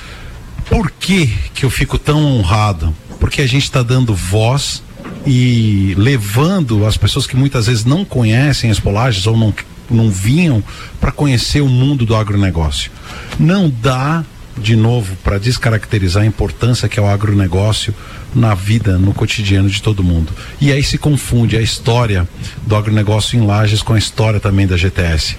[0.69, 2.95] Por que que eu fico tão honrado?
[3.19, 4.84] Porque a gente está dando voz
[5.25, 9.54] e levando as pessoas que muitas vezes não conhecem as polagens ou não,
[9.89, 10.63] não vinham
[10.99, 12.91] para conhecer o mundo do agronegócio.
[13.39, 14.23] Não dá,
[14.58, 17.93] de novo, para descaracterizar a importância que é o agronegócio
[18.34, 20.34] na vida, no cotidiano de todo mundo.
[20.60, 22.28] E aí se confunde a história
[22.65, 25.38] do agronegócio em Lages com a história também da GTS.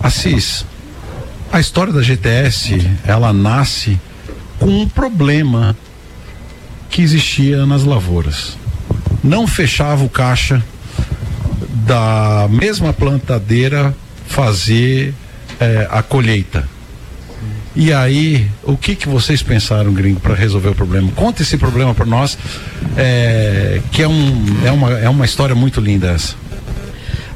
[0.00, 0.64] Assis,
[1.50, 3.98] a história da GTS, ela nasce
[4.58, 5.76] com um problema
[6.90, 8.56] que existia nas lavouras.
[9.22, 10.62] Não fechava o caixa
[11.86, 13.94] da mesma plantadeira
[14.26, 15.14] fazer
[15.60, 16.68] eh, a colheita.
[17.74, 21.12] E aí, o que que vocês pensaram, gringo, para resolver o problema?
[21.14, 22.38] Conta esse problema para nós,
[22.96, 26.34] eh, que é, um, é, uma, é uma história muito linda essa.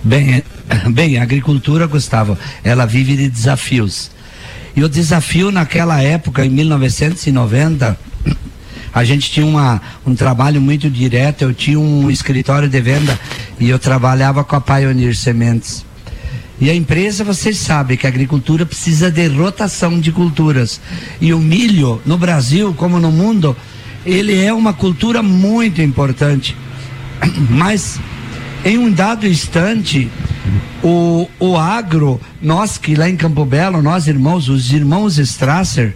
[0.03, 0.43] Bem,
[0.91, 4.11] bem, a agricultura, Gustavo, ela vive de desafios.
[4.75, 7.99] E o desafio naquela época, em 1990,
[8.93, 11.43] a gente tinha uma, um trabalho muito direto.
[11.43, 13.19] Eu tinha um escritório de venda
[13.59, 15.85] e eu trabalhava com a Pioneer Sementes.
[16.61, 20.81] E a empresa, vocês sabem que a agricultura precisa de rotação de culturas.
[21.21, 23.57] E o milho, no Brasil como no mundo,
[24.05, 26.55] ele é uma cultura muito importante.
[27.49, 27.99] Mas
[28.65, 30.11] em um dado instante,
[30.83, 35.95] o, o agro, nós que lá em Campo Belo, nós irmãos, os irmãos Strasser,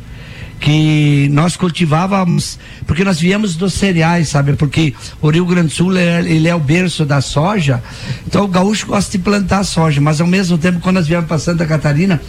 [0.60, 4.54] que nós cultivávamos, porque nós viemos dos cereais, sabe?
[4.54, 7.82] Porque o Rio Grande do Sul é, ele é o berço da soja,
[8.26, 11.38] então o gaúcho gosta de plantar soja, mas ao mesmo tempo, quando nós viemos para
[11.38, 12.20] Santa Catarina,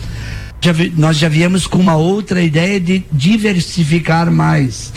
[0.59, 4.91] já vi- nós já viemos com uma outra ideia de diversificar mais.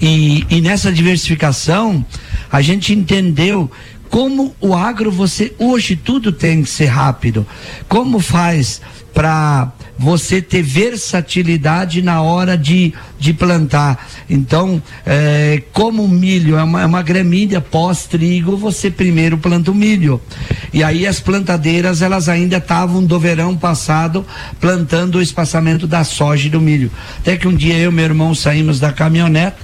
[0.00, 2.06] E, e nessa diversificação,
[2.50, 3.68] a gente entendeu
[4.10, 7.46] como o agro você hoje tudo tem que ser rápido.
[7.88, 8.80] Como faz
[9.12, 14.08] para você ter versatilidade na hora de, de plantar.
[14.30, 19.74] Então, eh, como o milho é uma, é uma gramínea pós-trigo, você primeiro planta o
[19.74, 20.20] milho.
[20.72, 24.24] E aí as plantadeiras, elas ainda estavam do verão passado
[24.60, 26.90] plantando o espaçamento da soja e do milho.
[27.18, 29.56] Até que um dia eu e meu irmão saímos da caminhonete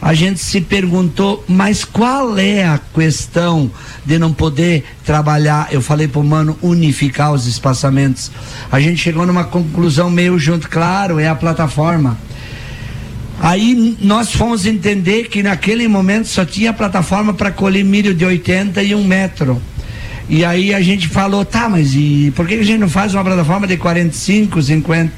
[0.00, 3.70] a gente se perguntou, mas qual é a questão
[4.04, 5.68] de não poder trabalhar?
[5.70, 8.30] Eu falei pro mano unificar os espaçamentos.
[8.70, 12.18] A gente chegou numa conclusão meio junto, claro, é a plataforma.
[13.40, 18.82] Aí nós fomos entender que naquele momento só tinha plataforma para colher milho de 80
[18.82, 19.60] e um metro.
[20.28, 23.22] E aí a gente falou, tá, mas e por que a gente não faz uma
[23.22, 25.12] plataforma de 45, 50?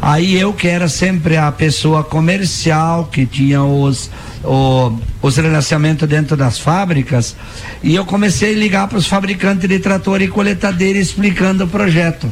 [0.00, 4.10] Aí eu que era sempre a pessoa comercial, que tinha os,
[4.44, 7.34] o, os relacionamentos dentro das fábricas,
[7.82, 12.30] e eu comecei a ligar para os fabricantes de trator e coletadeira explicando o projeto.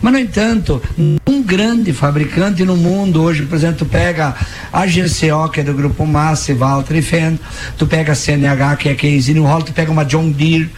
[0.00, 0.80] Mas, no entanto,
[1.26, 4.34] um grande fabricante no mundo hoje, por exemplo, tu pega
[4.72, 7.36] a GCO, que é do grupo Massa, Valtra e Fenn,
[7.76, 10.70] tu pega a CNH, que é Case New Hall, tu pega uma John Deere,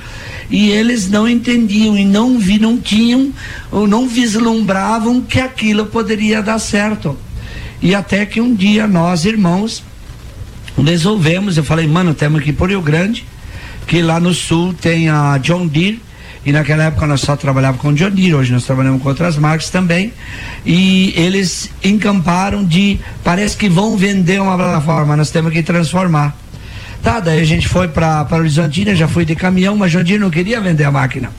[0.51, 3.33] e eles não entendiam e não vi, não tinham,
[3.71, 7.17] ou não vislumbravam que aquilo poderia dar certo.
[7.81, 9.83] E até que um dia nós, irmãos,
[10.77, 13.25] resolvemos, eu falei, mano, temos que ir por Rio Grande,
[13.87, 16.03] que lá no sul tem a John Deere,
[16.45, 19.71] e naquela época nós só trabalhávamos com John Deere, hoje nós trabalhamos com outras marcas
[19.71, 20.13] também,
[20.67, 26.37] e eles encamparam de, parece que vão vender uma plataforma, nós temos que transformar.
[27.03, 30.61] Tá, daí a gente foi para Horizontina, já fui de caminhão, mas Deere não queria
[30.61, 31.31] vender a máquina.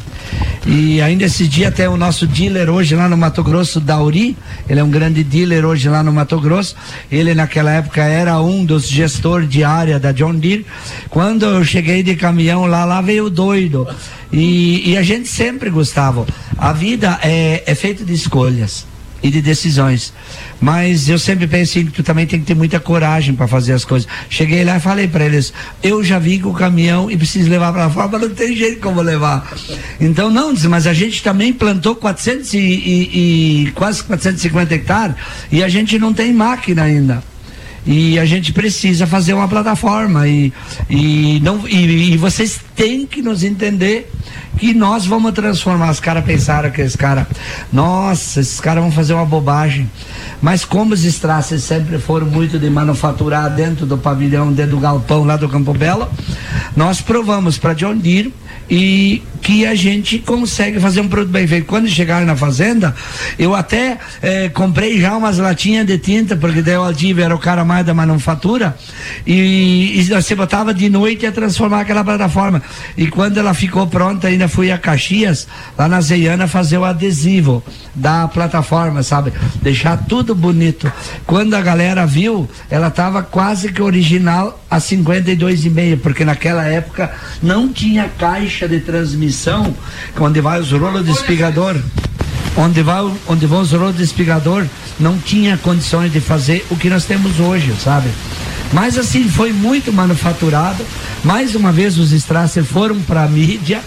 [0.65, 4.37] E ainda esse dia até o nosso dealer hoje lá no Mato Grosso, Dauri,
[4.69, 6.75] ele é um grande dealer hoje lá no Mato Grosso.
[7.11, 10.65] Ele naquela época era um dos gestores de área da John Deere.
[11.09, 13.87] Quando eu cheguei de caminhão lá, lá veio doido.
[14.31, 18.90] E, e a gente sempre, Gustavo, a vida é, é feita de escolhas
[19.23, 20.13] e de decisões.
[20.59, 23.83] Mas eu sempre pensei que tu também tem que ter muita coragem para fazer as
[23.85, 24.07] coisas.
[24.29, 27.71] Cheguei lá e falei para eles: eu já vim com o caminhão e preciso levar
[27.73, 29.51] para fora, mas não tem jeito como levar.
[29.99, 35.15] Então, não, mas a gente também plantou 400 e, e- e quase 450 hectares
[35.51, 37.23] e a gente não tem máquina ainda.
[37.85, 40.53] E a gente precisa fazer uma plataforma e,
[40.89, 44.11] e, não, e, e vocês têm que nos entender
[44.57, 45.89] que nós vamos transformar.
[45.89, 47.27] Os caras pensaram que esse cara,
[47.73, 49.89] nossa, esses caras vão fazer uma bobagem.
[50.41, 55.23] Mas como os Strassers sempre foram muito de manufaturar dentro do pavilhão, dentro do galpão
[55.23, 56.07] lá do Campo Belo,
[56.75, 58.33] nós provamos para John Deere
[58.69, 61.65] e que a gente consegue fazer um produto bem feito.
[61.65, 62.95] Quando chegar na fazenda,
[63.39, 67.39] eu até eh, comprei já umas latinhas de tinta, porque daí o Aldivo era o
[67.39, 68.77] cara mais da manufatura,
[69.25, 72.61] e, e você botava de noite a transformar aquela plataforma.
[72.95, 75.47] E quando ela ficou pronta, ainda fui a Caxias,
[75.77, 77.63] lá na Zeiana, fazer o adesivo
[77.95, 79.33] da plataforma, sabe?
[79.61, 80.91] Deixar tudo bonito.
[81.25, 87.11] Quando a galera viu, ela estava quase que original a 52,5, porque naquela época
[87.41, 89.30] não tinha caixa de transmissão
[90.19, 91.77] onde vai os rolos de espigador.
[92.57, 94.65] Onde vai, onde vão os rolos de espigador,
[94.99, 98.09] não tinha condições de fazer o que nós temos hoje, sabe?
[98.73, 100.83] Mas assim, foi muito manufaturado.
[101.23, 103.81] Mais uma vez os Strasser foram para a mídia.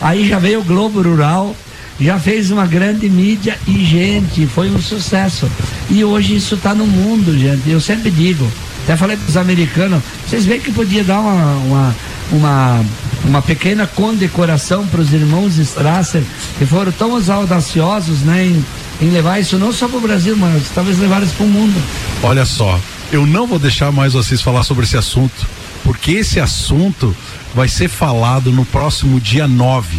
[0.00, 1.54] Aí já veio o Globo Rural,
[2.00, 5.50] já fez uma grande mídia e, gente, foi um sucesso.
[5.90, 7.68] E hoje isso está no mundo, gente.
[7.68, 8.50] Eu sempre digo,
[8.84, 11.96] até falei para os americanos, vocês veem que podia dar uma, uma,
[12.32, 12.84] uma,
[13.24, 16.22] uma pequena condecoração para os irmãos Strasser,
[16.58, 18.64] que foram tão audaciosos né, em,
[19.00, 21.80] em levar isso não só para o Brasil, mas talvez levar isso para o mundo.
[22.22, 22.78] Olha só,
[23.12, 25.46] eu não vou deixar mais vocês falar sobre esse assunto,
[25.84, 27.14] porque esse assunto
[27.54, 29.98] vai ser falado no próximo dia 9.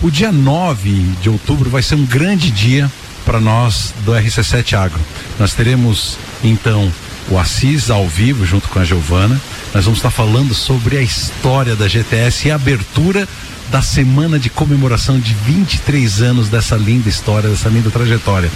[0.00, 2.90] O dia 9 de outubro vai ser um grande dia
[3.24, 5.00] para nós do RC7 Agro.
[5.38, 6.90] Nós teremos então
[7.28, 9.40] o Assis ao vivo junto com a Giovana.
[9.74, 13.26] Nós vamos estar falando sobre a história da GTS e a abertura
[13.70, 18.50] da semana de comemoração de 23 anos dessa linda história, dessa linda trajetória.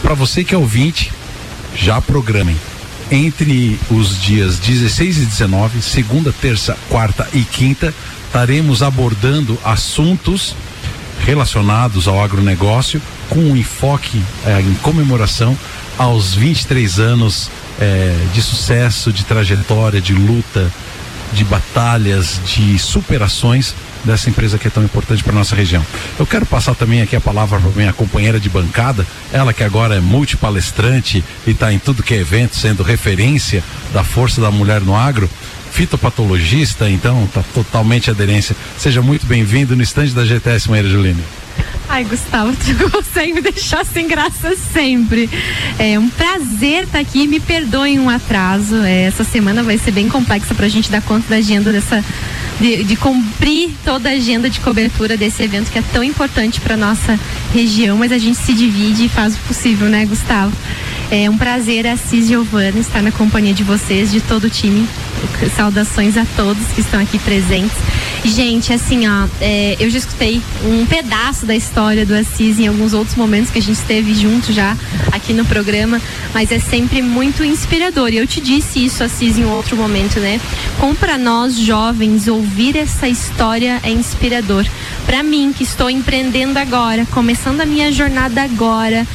[0.00, 1.12] Para você que é ouvinte,
[1.74, 2.56] já programem.
[3.10, 7.92] Entre os dias 16 e 19, segunda, terça, quarta e quinta,
[8.26, 10.54] estaremos abordando assuntos
[11.26, 15.58] relacionados ao agronegócio com um enfoque eh, em comemoração
[15.98, 17.50] aos 23 anos
[17.82, 20.70] eh, de sucesso, de trajetória, de luta,
[21.32, 23.74] de batalhas, de superações
[24.04, 25.84] dessa empresa que é tão importante para nossa região.
[26.16, 29.96] Eu quero passar também aqui a palavra para minha companheira de bancada, ela que agora
[29.96, 34.80] é multipalestrante e está em tudo que é evento, sendo referência da força da mulher
[34.80, 35.28] no agro,
[35.72, 38.54] fitopatologista, então está totalmente aderência.
[38.78, 41.41] Seja muito bem-vindo no estande da GTS Maíra Juline.
[41.92, 45.28] Ai, Gustavo, tu consegue me deixar sem graça sempre.
[45.78, 47.28] É um prazer estar aqui.
[47.28, 48.76] Me perdoem um atraso.
[48.76, 52.02] É, essa semana vai ser bem complexa para a gente dar conta da agenda dessa.
[52.58, 56.76] De, de cumprir toda a agenda de cobertura desse evento que é tão importante para
[56.76, 57.18] nossa
[57.52, 60.52] região, mas a gente se divide e faz o possível, né, Gustavo?
[61.10, 64.86] É um prazer, Assis Giovana, estar na companhia de vocês, de todo o time.
[65.56, 67.76] Saudações a todos que estão aqui presentes.
[68.24, 72.92] Gente, assim, ó, é, eu já escutei um pedaço da história do Assis em alguns
[72.92, 74.76] outros momentos que a gente esteve junto já
[75.10, 76.00] aqui no programa,
[76.32, 78.10] mas é sempre muito inspirador.
[78.10, 80.40] E eu te disse isso, Assis, em outro momento, né?
[80.78, 84.64] Como para nós jovens ouvir essa história é inspirador.
[85.04, 89.06] Para mim, que estou empreendendo agora, começando a minha jornada agora,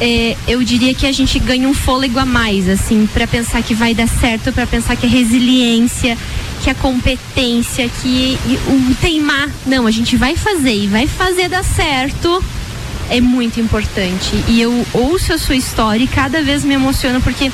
[0.00, 3.74] é, eu diria que a gente ganha um fôlego a mais, assim, para pensar que
[3.74, 6.16] vai dar certo, para pensar que a resiliência,
[6.62, 11.64] que a competência, que o teimar, não, a gente vai fazer e vai fazer dar
[11.64, 12.42] certo.
[13.10, 14.32] É muito importante.
[14.48, 17.52] E eu ouço a sua história e cada vez me emociono porque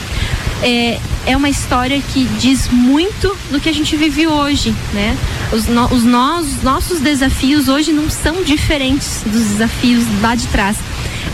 [0.62, 5.16] é, é uma história que diz muito do que a gente vive hoje, né?
[5.53, 10.76] Os, no- os os nossos desafios hoje não são diferentes dos desafios lá de trás,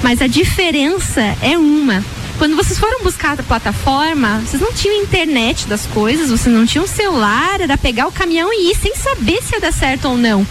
[0.02, 2.04] mas a diferença é uma.
[2.38, 6.86] Quando vocês foram buscar a plataforma, vocês não tinham internet das coisas, vocês não tinham
[6.86, 10.46] celular, era pegar o caminhão e ir sem saber se ia dar certo ou não.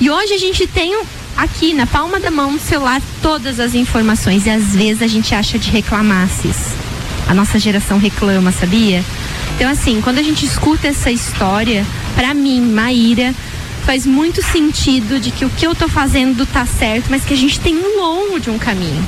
[0.00, 1.00] E hoje a gente tem
[1.36, 5.34] aqui na palma da mão do celular todas as informações e às vezes a gente
[5.34, 6.74] acha de reclamar, Cis.
[7.28, 9.04] A nossa geração reclama, sabia?
[9.54, 11.86] Então, assim, quando a gente escuta essa história,
[12.16, 13.34] pra mim, Maíra,
[13.90, 17.36] faz muito sentido de que o que eu tô fazendo tá certo, mas que a
[17.36, 19.04] gente tem um longo de um caminho.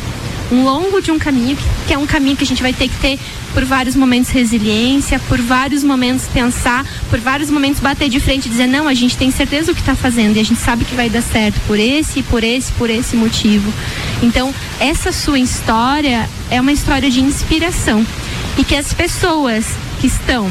[0.50, 1.56] Um longo de um caminho,
[1.86, 3.16] que, é um caminho que a gente vai ter que ter
[3.54, 8.48] por vários momentos resiliência, por vários momentos pensar, por vários momentos bater de frente e
[8.48, 10.96] dizer, não, a gente tem certeza do que tá fazendo e a gente sabe que
[10.96, 13.72] vai dar certo por esse, por esse, por esse motivo.
[14.20, 18.04] Então, essa sua história é uma história de inspiração.
[18.58, 19.64] E que as pessoas
[20.00, 20.50] que estão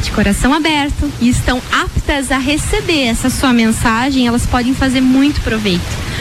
[0.00, 5.40] de coração aberto e estão aptas a receber essa sua mensagem, elas podem fazer muito
[5.42, 5.80] proveito,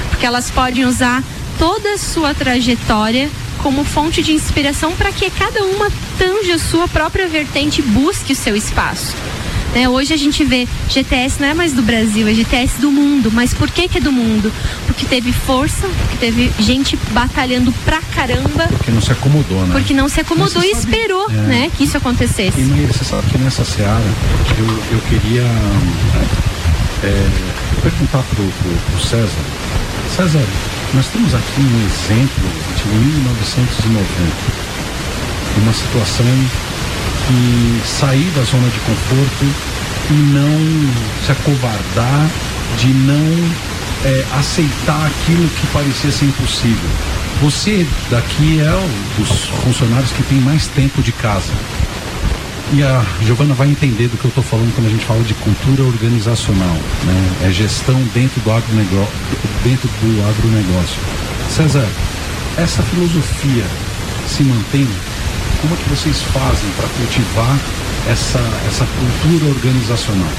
[0.09, 1.23] porque elas podem usar
[1.57, 6.87] toda a sua trajetória como fonte de inspiração para que cada uma tanja a sua
[6.87, 9.15] própria vertente e busque o seu espaço.
[9.73, 13.31] Né, hoje a gente vê GTS não é mais do Brasil, é GTS do mundo.
[13.31, 14.51] Mas por que, que é do mundo?
[14.87, 19.69] Porque teve força, porque teve gente batalhando pra caramba, Porque não se acomodou, né?
[19.71, 21.33] porque não se acomodou e sabe- esperou É.
[21.33, 22.59] né, que isso acontecesse.
[22.59, 24.03] E Maíra, você sabe que nessa seara
[24.57, 25.43] eu, eu queria.
[27.03, 27.29] É,
[27.81, 29.29] perguntar pro, pro, pro César.
[30.15, 30.43] César,
[30.93, 34.03] nós temos aqui um exemplo de 1990.
[35.63, 36.25] Uma situação
[37.29, 39.45] que sair da zona de conforto
[40.09, 42.27] e não se acovardar,
[42.79, 43.51] de não
[44.03, 46.89] é, aceitar aquilo que parecia ser impossível.
[47.41, 51.51] Você daqui é o dos funcionários que tem mais tempo de casa.
[52.73, 55.33] E a Giovana vai entender do que eu estou falando quando a gente fala de
[55.35, 57.47] cultura organizacional, né?
[57.47, 59.13] É gestão dentro do agronegócio,
[59.63, 60.97] dentro do agronegócio.
[61.49, 61.87] César,
[62.57, 63.65] essa filosofia
[64.27, 64.87] se mantém?
[65.61, 67.59] Como é que vocês fazem para cultivar
[68.09, 70.29] essa, essa cultura organizacional?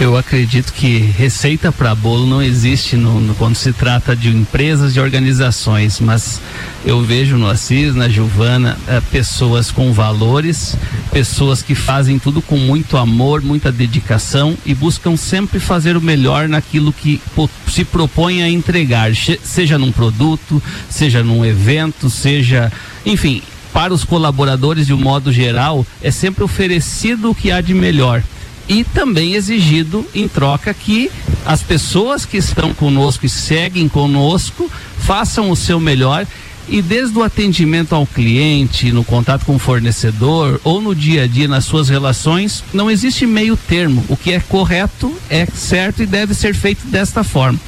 [0.00, 4.94] Eu acredito que receita para bolo não existe no, no- quando se trata de empresas
[4.94, 6.40] e organizações, mas
[6.86, 10.76] eu vejo no Assis, na Giovana, eh, pessoas com valores,
[11.10, 16.48] pessoas que fazem tudo com muito amor, muita dedicação e buscam sempre fazer o melhor
[16.48, 17.20] naquilo que
[17.68, 19.10] se propõe a entregar,
[19.42, 22.70] seja num produto, seja num evento, seja,
[23.04, 27.74] enfim, para os colaboradores de um modo geral, é sempre oferecido o que há de
[27.74, 28.22] melhor
[28.68, 31.10] e também exigido em troca que
[31.46, 36.26] as pessoas que estão conosco e seguem conosco façam o seu melhor
[36.68, 41.26] e desde o atendimento ao cliente, no contato com o fornecedor ou no dia a
[41.26, 44.04] dia nas suas relações, não existe meio termo.
[44.06, 47.58] O que é correto é certo e deve ser feito desta forma.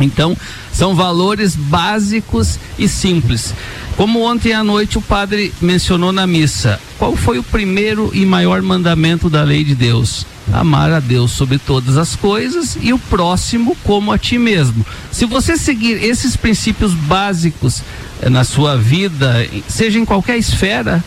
[0.00, 0.36] Então,
[0.78, 3.52] são valores básicos e simples.
[3.96, 8.62] Como ontem à noite o padre mencionou na missa, qual foi o primeiro e maior
[8.62, 10.24] mandamento da lei de Deus?
[10.52, 14.86] Amar a Deus sobre todas as coisas e o próximo como a ti mesmo.
[15.10, 17.82] Se você seguir esses princípios básicos
[18.22, 21.02] eh, na sua vida, seja em qualquer esfera,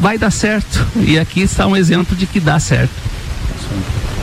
[0.00, 0.84] vai dar certo.
[1.06, 2.92] E aqui está um exemplo de que dá certo.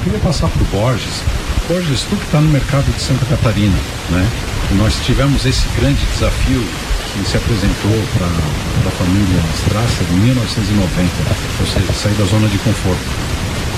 [0.03, 1.23] Queria passar para o Borges.
[1.69, 3.77] Tu que está no mercado de Santa Catarina,
[4.09, 4.27] né?
[4.71, 6.65] Nós tivemos esse grande desafio
[7.13, 11.11] que se apresentou para a família Strasser em 1990,
[11.59, 13.05] ou seja, sair da zona de conforto.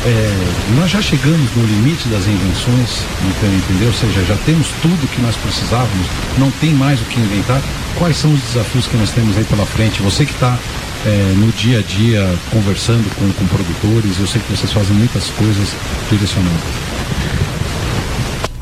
[0.05, 3.89] É, nós já chegamos no limite das invenções, então, entendeu?
[3.89, 7.61] Ou seja, já temos tudo que nós precisávamos, não tem mais o que inventar.
[7.99, 10.01] Quais são os desafios que nós temos aí pela frente?
[10.01, 10.57] Você que está
[11.05, 15.27] é, no dia a dia conversando com, com produtores, eu sei que vocês fazem muitas
[15.31, 15.75] coisas
[16.09, 17.01] direcionando.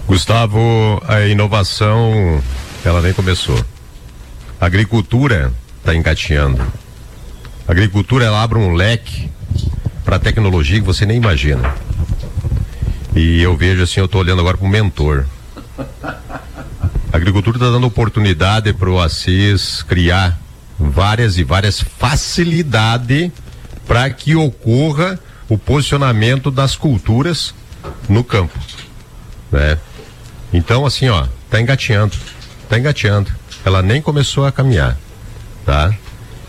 [0.09, 2.41] Gustavo, a inovação,
[2.83, 3.63] ela nem começou.
[4.59, 6.63] A agricultura está engatinhando.
[7.67, 9.29] A agricultura, ela abre um leque
[10.03, 11.75] para tecnologia que você nem imagina.
[13.15, 15.27] E eu vejo assim, eu estou olhando agora para o mentor.
[15.77, 20.39] A agricultura está dando oportunidade para o Assis criar
[20.79, 23.31] várias e várias facilidades
[23.85, 27.53] para que ocorra o posicionamento das culturas
[28.09, 28.57] no campo,
[29.51, 29.77] né?
[30.51, 32.15] Então assim, ó, tá engateando,
[32.67, 33.31] tá engateando.
[33.65, 34.97] Ela nem começou a caminhar,
[35.65, 35.93] tá?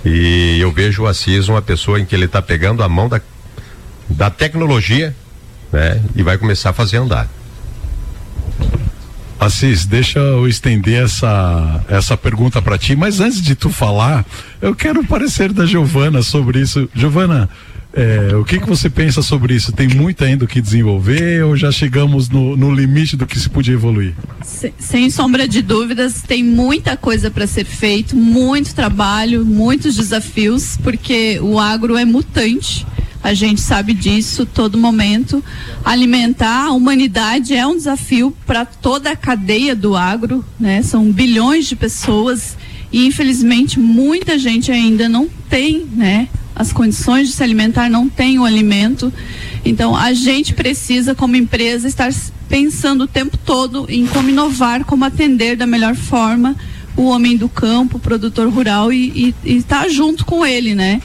[0.05, 3.21] E eu vejo o Assis uma pessoa em que ele tá pegando a mão da
[4.11, 5.15] da tecnologia,
[5.73, 6.03] né?
[6.17, 7.29] E vai começar a fazer andar.
[9.39, 14.27] Assis, deixa eu estender essa, essa pergunta para ti, mas antes de tu falar,
[14.61, 16.87] eu quero o parecer da Giovana sobre isso.
[16.95, 17.49] Giovana,
[17.93, 19.73] é, o que, que você pensa sobre isso?
[19.73, 23.49] Tem muito ainda o que desenvolver ou já chegamos no, no limite do que se
[23.49, 24.15] podia evoluir?
[24.45, 30.77] Se- Sem sombra de dúvidas, tem muita coisa para ser feito, muito trabalho, muitos desafios,
[30.83, 32.87] porque o agro é mutante.
[33.23, 35.45] A gente sabe disso todo momento.
[35.85, 40.81] Alimentar a humanidade é um desafio para toda a cadeia do agro, né?
[40.83, 42.57] São bilhões de pessoas
[42.91, 46.29] e infelizmente muita gente ainda não tem, né?
[46.55, 49.13] As condições de se alimentar, não tem o alimento.
[49.65, 52.13] Então a gente precisa, como empresa, estar
[52.49, 56.57] pensando o tempo todo em como inovar, como atender da melhor forma
[56.97, 61.01] o homem do campo, o produtor rural e, estar junto com ele, né?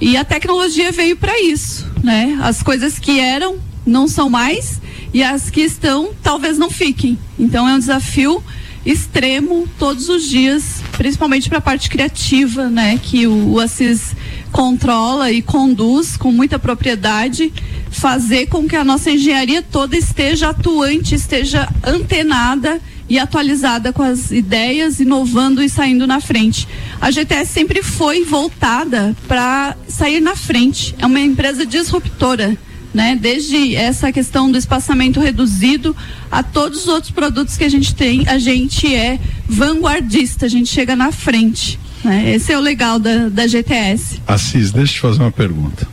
[0.00, 2.38] E a tecnologia veio para isso, né?
[2.42, 4.80] As coisas que eram não são mais
[5.12, 7.18] e as que estão talvez não fiquem.
[7.38, 8.42] Então é um desafio
[8.84, 12.98] extremo todos os dias, principalmente para a parte criativa, né?
[13.02, 14.14] Que o, o Assis
[14.50, 17.52] controla e conduz com muita propriedade,
[17.90, 24.30] fazer com que a nossa engenharia toda esteja atuante, esteja antenada e atualizada com as
[24.30, 26.68] ideias, inovando e saindo na frente.
[27.00, 30.94] A GTS sempre foi voltada para sair na frente.
[30.96, 32.56] É uma empresa disruptora.
[32.92, 33.16] Né?
[33.20, 35.94] Desde essa questão do espaçamento reduzido
[36.30, 40.68] a todos os outros produtos que a gente tem, a gente é vanguardista, a gente
[40.68, 41.78] chega na frente.
[42.04, 42.34] Né?
[42.34, 44.20] Esse é o legal da, da GTS.
[44.26, 45.86] Assis, deixa eu te fazer uma pergunta.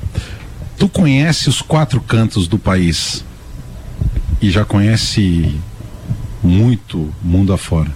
[0.78, 3.24] Tu conhece os quatro cantos do país?
[4.42, 5.56] e já conhece
[6.44, 7.92] muito mundo afora.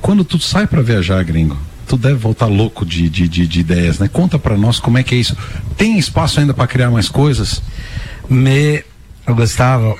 [0.00, 3.98] Quando tu sai para viajar, gringo, tu deve voltar louco de, de, de, de ideias,
[3.98, 4.08] né?
[4.08, 5.36] Conta para nós como é que é isso.
[5.76, 7.62] Tem espaço ainda para criar mais coisas?
[8.28, 8.84] Me,
[9.26, 9.96] Gustavo,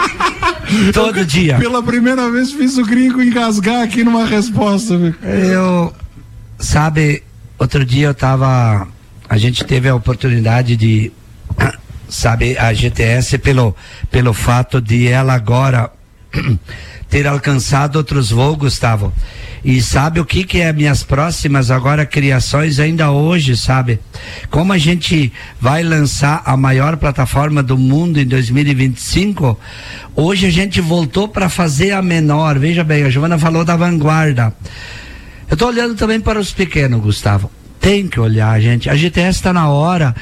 [0.92, 1.58] todo dia.
[1.58, 4.96] Pela primeira vez fiz o gringo engasgar aqui numa resposta.
[4.96, 5.14] viu?
[5.22, 5.92] Eu,
[6.60, 7.22] sabe,
[7.58, 8.86] outro dia eu tava,
[9.28, 11.10] a gente teve a oportunidade de,
[12.08, 13.74] sabe, a GTS pelo,
[14.10, 15.90] pelo fato de ela agora
[17.08, 19.12] ter alcançado outros voos, Gustavo.
[19.64, 23.98] E sabe o que que é minhas próximas agora criações ainda hoje, sabe?
[24.48, 29.58] Como a gente vai lançar a maior plataforma do mundo em 2025,
[30.14, 32.58] hoje a gente voltou para fazer a menor.
[32.58, 34.54] Veja bem, a Giovana falou da vanguarda.
[35.50, 37.50] Eu tô olhando também para os pequenos, Gustavo.
[37.80, 38.88] Tem que olhar, gente.
[38.88, 40.14] A GTS está na hora.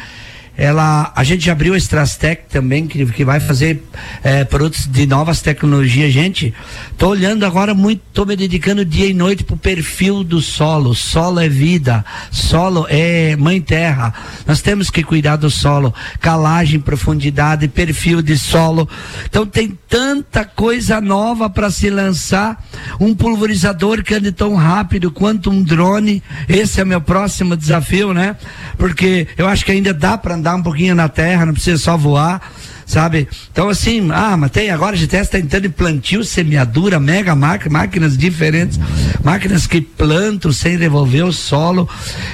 [0.58, 3.80] Ela, a gente abriu a Strastec também, que, que vai fazer
[4.24, 6.12] eh, produtos de novas tecnologias.
[6.12, 6.52] Gente,
[6.96, 10.96] tô olhando agora muito, tô me dedicando dia e noite pro perfil do solo.
[10.96, 14.12] Solo é vida, solo é mãe terra.
[14.48, 18.88] Nós temos que cuidar do solo, calagem, profundidade, perfil de solo.
[19.26, 22.64] Então tem tanta coisa nova para se lançar.
[22.98, 26.20] Um pulverizador que ande tão rápido quanto um drone.
[26.48, 28.34] Esse é meu próximo desafio, né?
[28.76, 31.96] Porque eu acho que ainda dá para andar um pouquinho na terra, não precisa só
[31.96, 32.40] voar.
[32.88, 33.28] Sabe?
[33.52, 37.70] Então, assim, ah, mas tem agora a GTS está entrando em plantio, semeadura, mega máquina,
[37.70, 38.80] máquinas diferentes,
[39.22, 41.86] máquinas que plantam sem revolver o solo.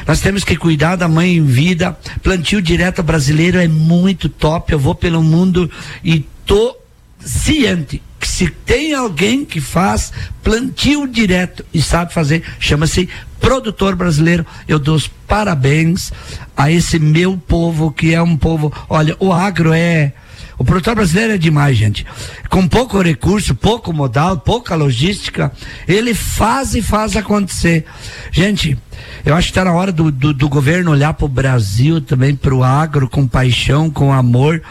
[0.07, 1.99] Nós temos que cuidar da mãe em vida.
[2.23, 4.73] Plantio direto brasileiro é muito top.
[4.73, 5.69] Eu vou pelo mundo
[6.05, 6.77] e tô
[7.19, 10.11] ciente que se tem alguém que faz
[10.43, 13.07] plantio direto e sabe fazer, chama-se
[13.39, 14.47] produtor brasileiro.
[14.67, 16.11] Eu dou os parabéns
[16.57, 18.73] a esse meu povo que é um povo.
[18.89, 20.15] Olha, o agro é.
[20.59, 22.07] O produtor brasileiro é demais, gente.
[22.49, 25.53] Com pouco recurso, pouco modal, pouca logística,
[25.87, 27.85] ele faz e faz acontecer.
[28.31, 28.79] Gente,
[29.25, 32.37] eu acho que está na hora do, do, do governo olhar para o Brasil também,
[32.37, 34.63] para o agro, com paixão, com amor.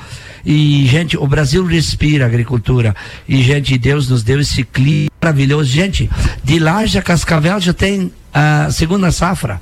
[0.46, 2.96] E, gente, o Brasil respira agricultura.
[3.28, 5.70] E, gente, Deus nos deu esse clima maravilhoso.
[5.70, 6.10] Gente,
[6.44, 9.62] de Laje a Cascavel já tem a segunda safra.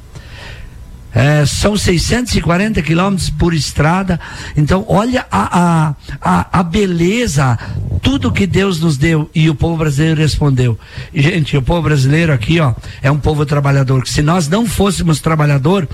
[1.14, 4.20] É, são 640 quilômetros por estrada.
[4.55, 7.59] Então, olha a, a, a, beleza,
[8.01, 9.30] tudo que Deus nos deu.
[9.36, 10.78] E o povo brasileiro respondeu.
[11.14, 14.07] E, gente, o povo brasileiro aqui, ó, é um povo trabalhador.
[14.07, 15.88] Se nós não fôssemos trabalhador,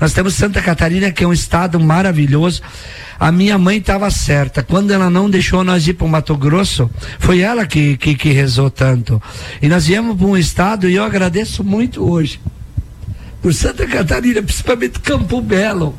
[0.00, 2.60] nós temos Santa Catarina, que é um estado maravilhoso.
[3.18, 4.62] A minha mãe estava certa.
[4.62, 8.32] Quando ela não deixou nós ir para o Mato Grosso, foi ela que, que, que
[8.32, 9.22] rezou tanto.
[9.62, 12.40] E nós viemos para um estado e eu agradeço muito hoje
[13.44, 15.94] por Santa Catarina, principalmente Campo Belo,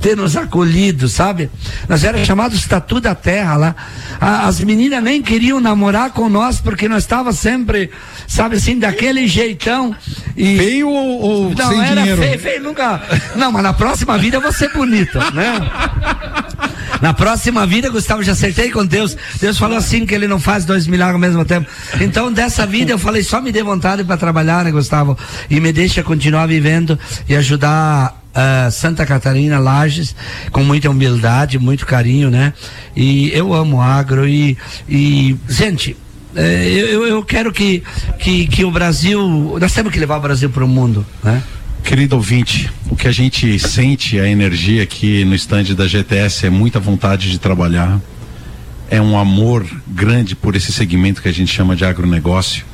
[0.00, 1.50] ter nos acolhido, sabe?
[1.88, 3.76] Nós era chamados Tatu da Terra lá.
[4.20, 7.90] A- as meninas nem queriam namorar com nós porque nós estava sempre,
[8.26, 9.94] sabe assim, daquele jeitão.
[10.36, 10.56] E...
[10.56, 12.22] Feio ou, ou Não, sem era dinheiro?
[12.22, 13.00] feio, feio nunca.
[13.36, 15.70] Não, mas na próxima vida eu vou ser bonita, né?
[17.00, 19.16] Na próxima vida, Gustavo, já acertei com Deus.
[19.40, 21.68] Deus falou assim que ele não faz dois milagres ao mesmo tempo.
[22.00, 25.18] Então, dessa vida, eu falei, só me dê vontade para trabalhar, né, Gustavo?
[25.50, 26.96] E me deixa continuar vivendo
[27.28, 30.14] e ajudar ah, Santa Catarina, Lages,
[30.50, 32.52] com muita humildade, muito carinho, né?
[32.96, 34.56] E eu amo agro e,
[34.88, 35.96] e gente,
[36.34, 36.42] eu,
[36.88, 37.82] eu- eu quero que,
[38.18, 41.42] que, que o Brasil, nós temos que levar o Brasil para o mundo, né?
[41.84, 46.50] Querido ouvinte, o que a gente sente, a energia aqui no estande da GTS é
[46.50, 48.00] muita vontade de trabalhar,
[48.88, 52.64] é um amor grande por esse segmento que a gente chama de agronegócio.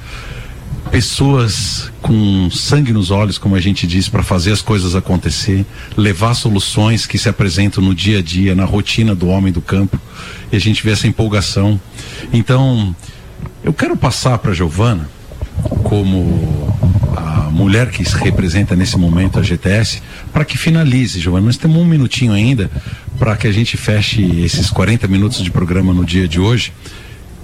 [0.91, 5.65] Pessoas com sangue nos olhos, como a gente diz, para fazer as coisas acontecer,
[5.97, 10.01] levar soluções que se apresentam no dia a dia, na rotina do homem do campo,
[10.51, 11.81] e a gente vê essa empolgação.
[12.33, 12.95] Então,
[13.63, 15.09] eu quero passar para Giovana,
[15.85, 16.75] como
[17.17, 21.47] a mulher que se representa nesse momento a GTS, para que finalize, Giovana.
[21.47, 22.71] Nós temos um minutinho ainda
[23.19, 26.73] para que a gente feche esses 40 minutos de programa no dia de hoje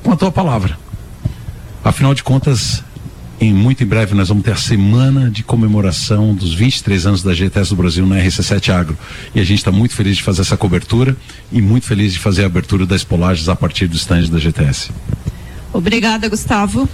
[0.02, 0.78] com a tua palavra.
[1.82, 2.82] Afinal de contas,
[3.44, 7.34] em muito em breve nós vamos ter a semana de comemoração dos 23 anos da
[7.34, 8.98] GTS do Brasil na RC7 Agro.
[9.34, 11.16] E a gente está muito feliz de fazer essa cobertura
[11.52, 14.90] e muito feliz de fazer a abertura das polagens a partir do stand da GTS.
[15.72, 16.88] Obrigada, Gustavo.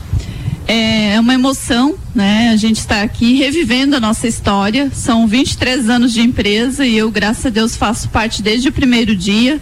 [0.67, 2.51] É uma emoção, né?
[2.51, 4.91] A gente está aqui revivendo a nossa história.
[4.93, 9.15] São 23 anos de empresa e eu, graças a Deus, faço parte desde o primeiro
[9.15, 9.61] dia.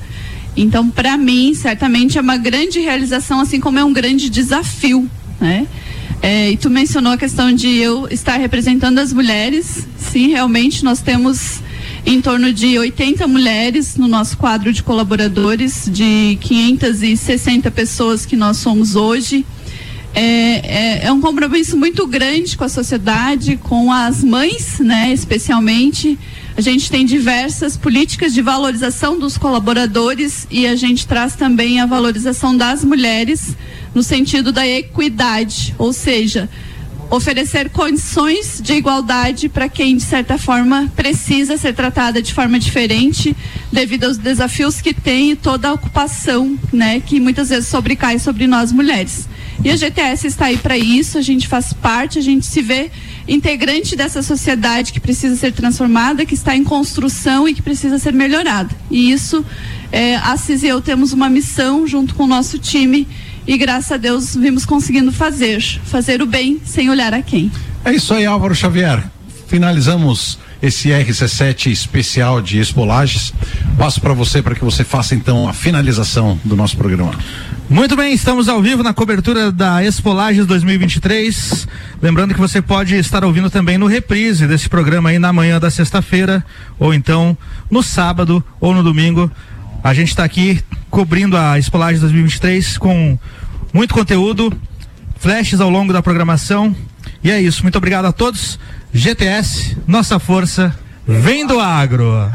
[0.57, 5.09] Então, para mim, certamente é uma grande realização, assim como é um grande desafio,
[5.41, 5.67] né?
[6.21, 9.87] É, e tu mencionou a questão de eu estar representando as mulheres.
[9.97, 11.61] Sim, realmente nós temos
[12.05, 18.57] em torno de 80 mulheres no nosso quadro de colaboradores, de 560 pessoas que nós
[18.57, 19.45] somos hoje.
[20.15, 26.19] É, é, é um compromisso muito grande com a sociedade, com as mães, né, especialmente.
[26.59, 31.87] A gente tem diversas políticas de valorização dos colaboradores e a gente traz também a
[31.87, 33.57] valorização das mulheres
[33.95, 36.51] no sentido da equidade, ou seja,
[37.11, 43.35] oferecer condições de igualdade para quem, de certa forma, precisa ser tratada de forma diferente
[43.73, 48.47] devido aos desafios que tem e toda a ocupação, né, que muitas vezes sobrecai sobre
[48.47, 49.29] nós mulheres.
[49.65, 52.91] E a GTS está aí para isso, a gente faz parte, a gente se vê
[53.27, 58.13] integrante dessa sociedade que precisa ser transformada, que está em construção e que precisa ser
[58.13, 58.75] melhorada.
[58.89, 59.45] E isso,
[59.91, 63.07] é, a CIS e eu temos uma missão junto com o nosso time
[63.49, 67.51] e graças a Deus vimos conseguindo fazer, fazer o bem sem olhar a quem.
[67.83, 69.03] É isso aí, Álvaro Xavier.
[69.47, 73.33] Finalizamos esse RC7 especial de Espolages.
[73.79, 77.15] Passo para você para que você faça então a finalização do nosso programa.
[77.71, 81.67] Muito bem, estamos ao vivo na cobertura da Expolages 2023.
[82.03, 85.71] Lembrando que você pode estar ouvindo também no reprise desse programa aí na manhã da
[85.71, 86.45] sexta-feira,
[86.79, 87.37] ou então
[87.71, 89.31] no sábado ou no domingo.
[89.83, 93.19] A gente está aqui cobrindo a Expolages 2023 com
[93.73, 94.53] muito conteúdo,
[95.19, 96.75] flashes ao longo da programação.
[97.23, 97.63] E é isso.
[97.63, 98.59] Muito obrigado a todos.
[98.93, 100.75] GTS, nossa força,
[101.07, 102.31] vem do agro.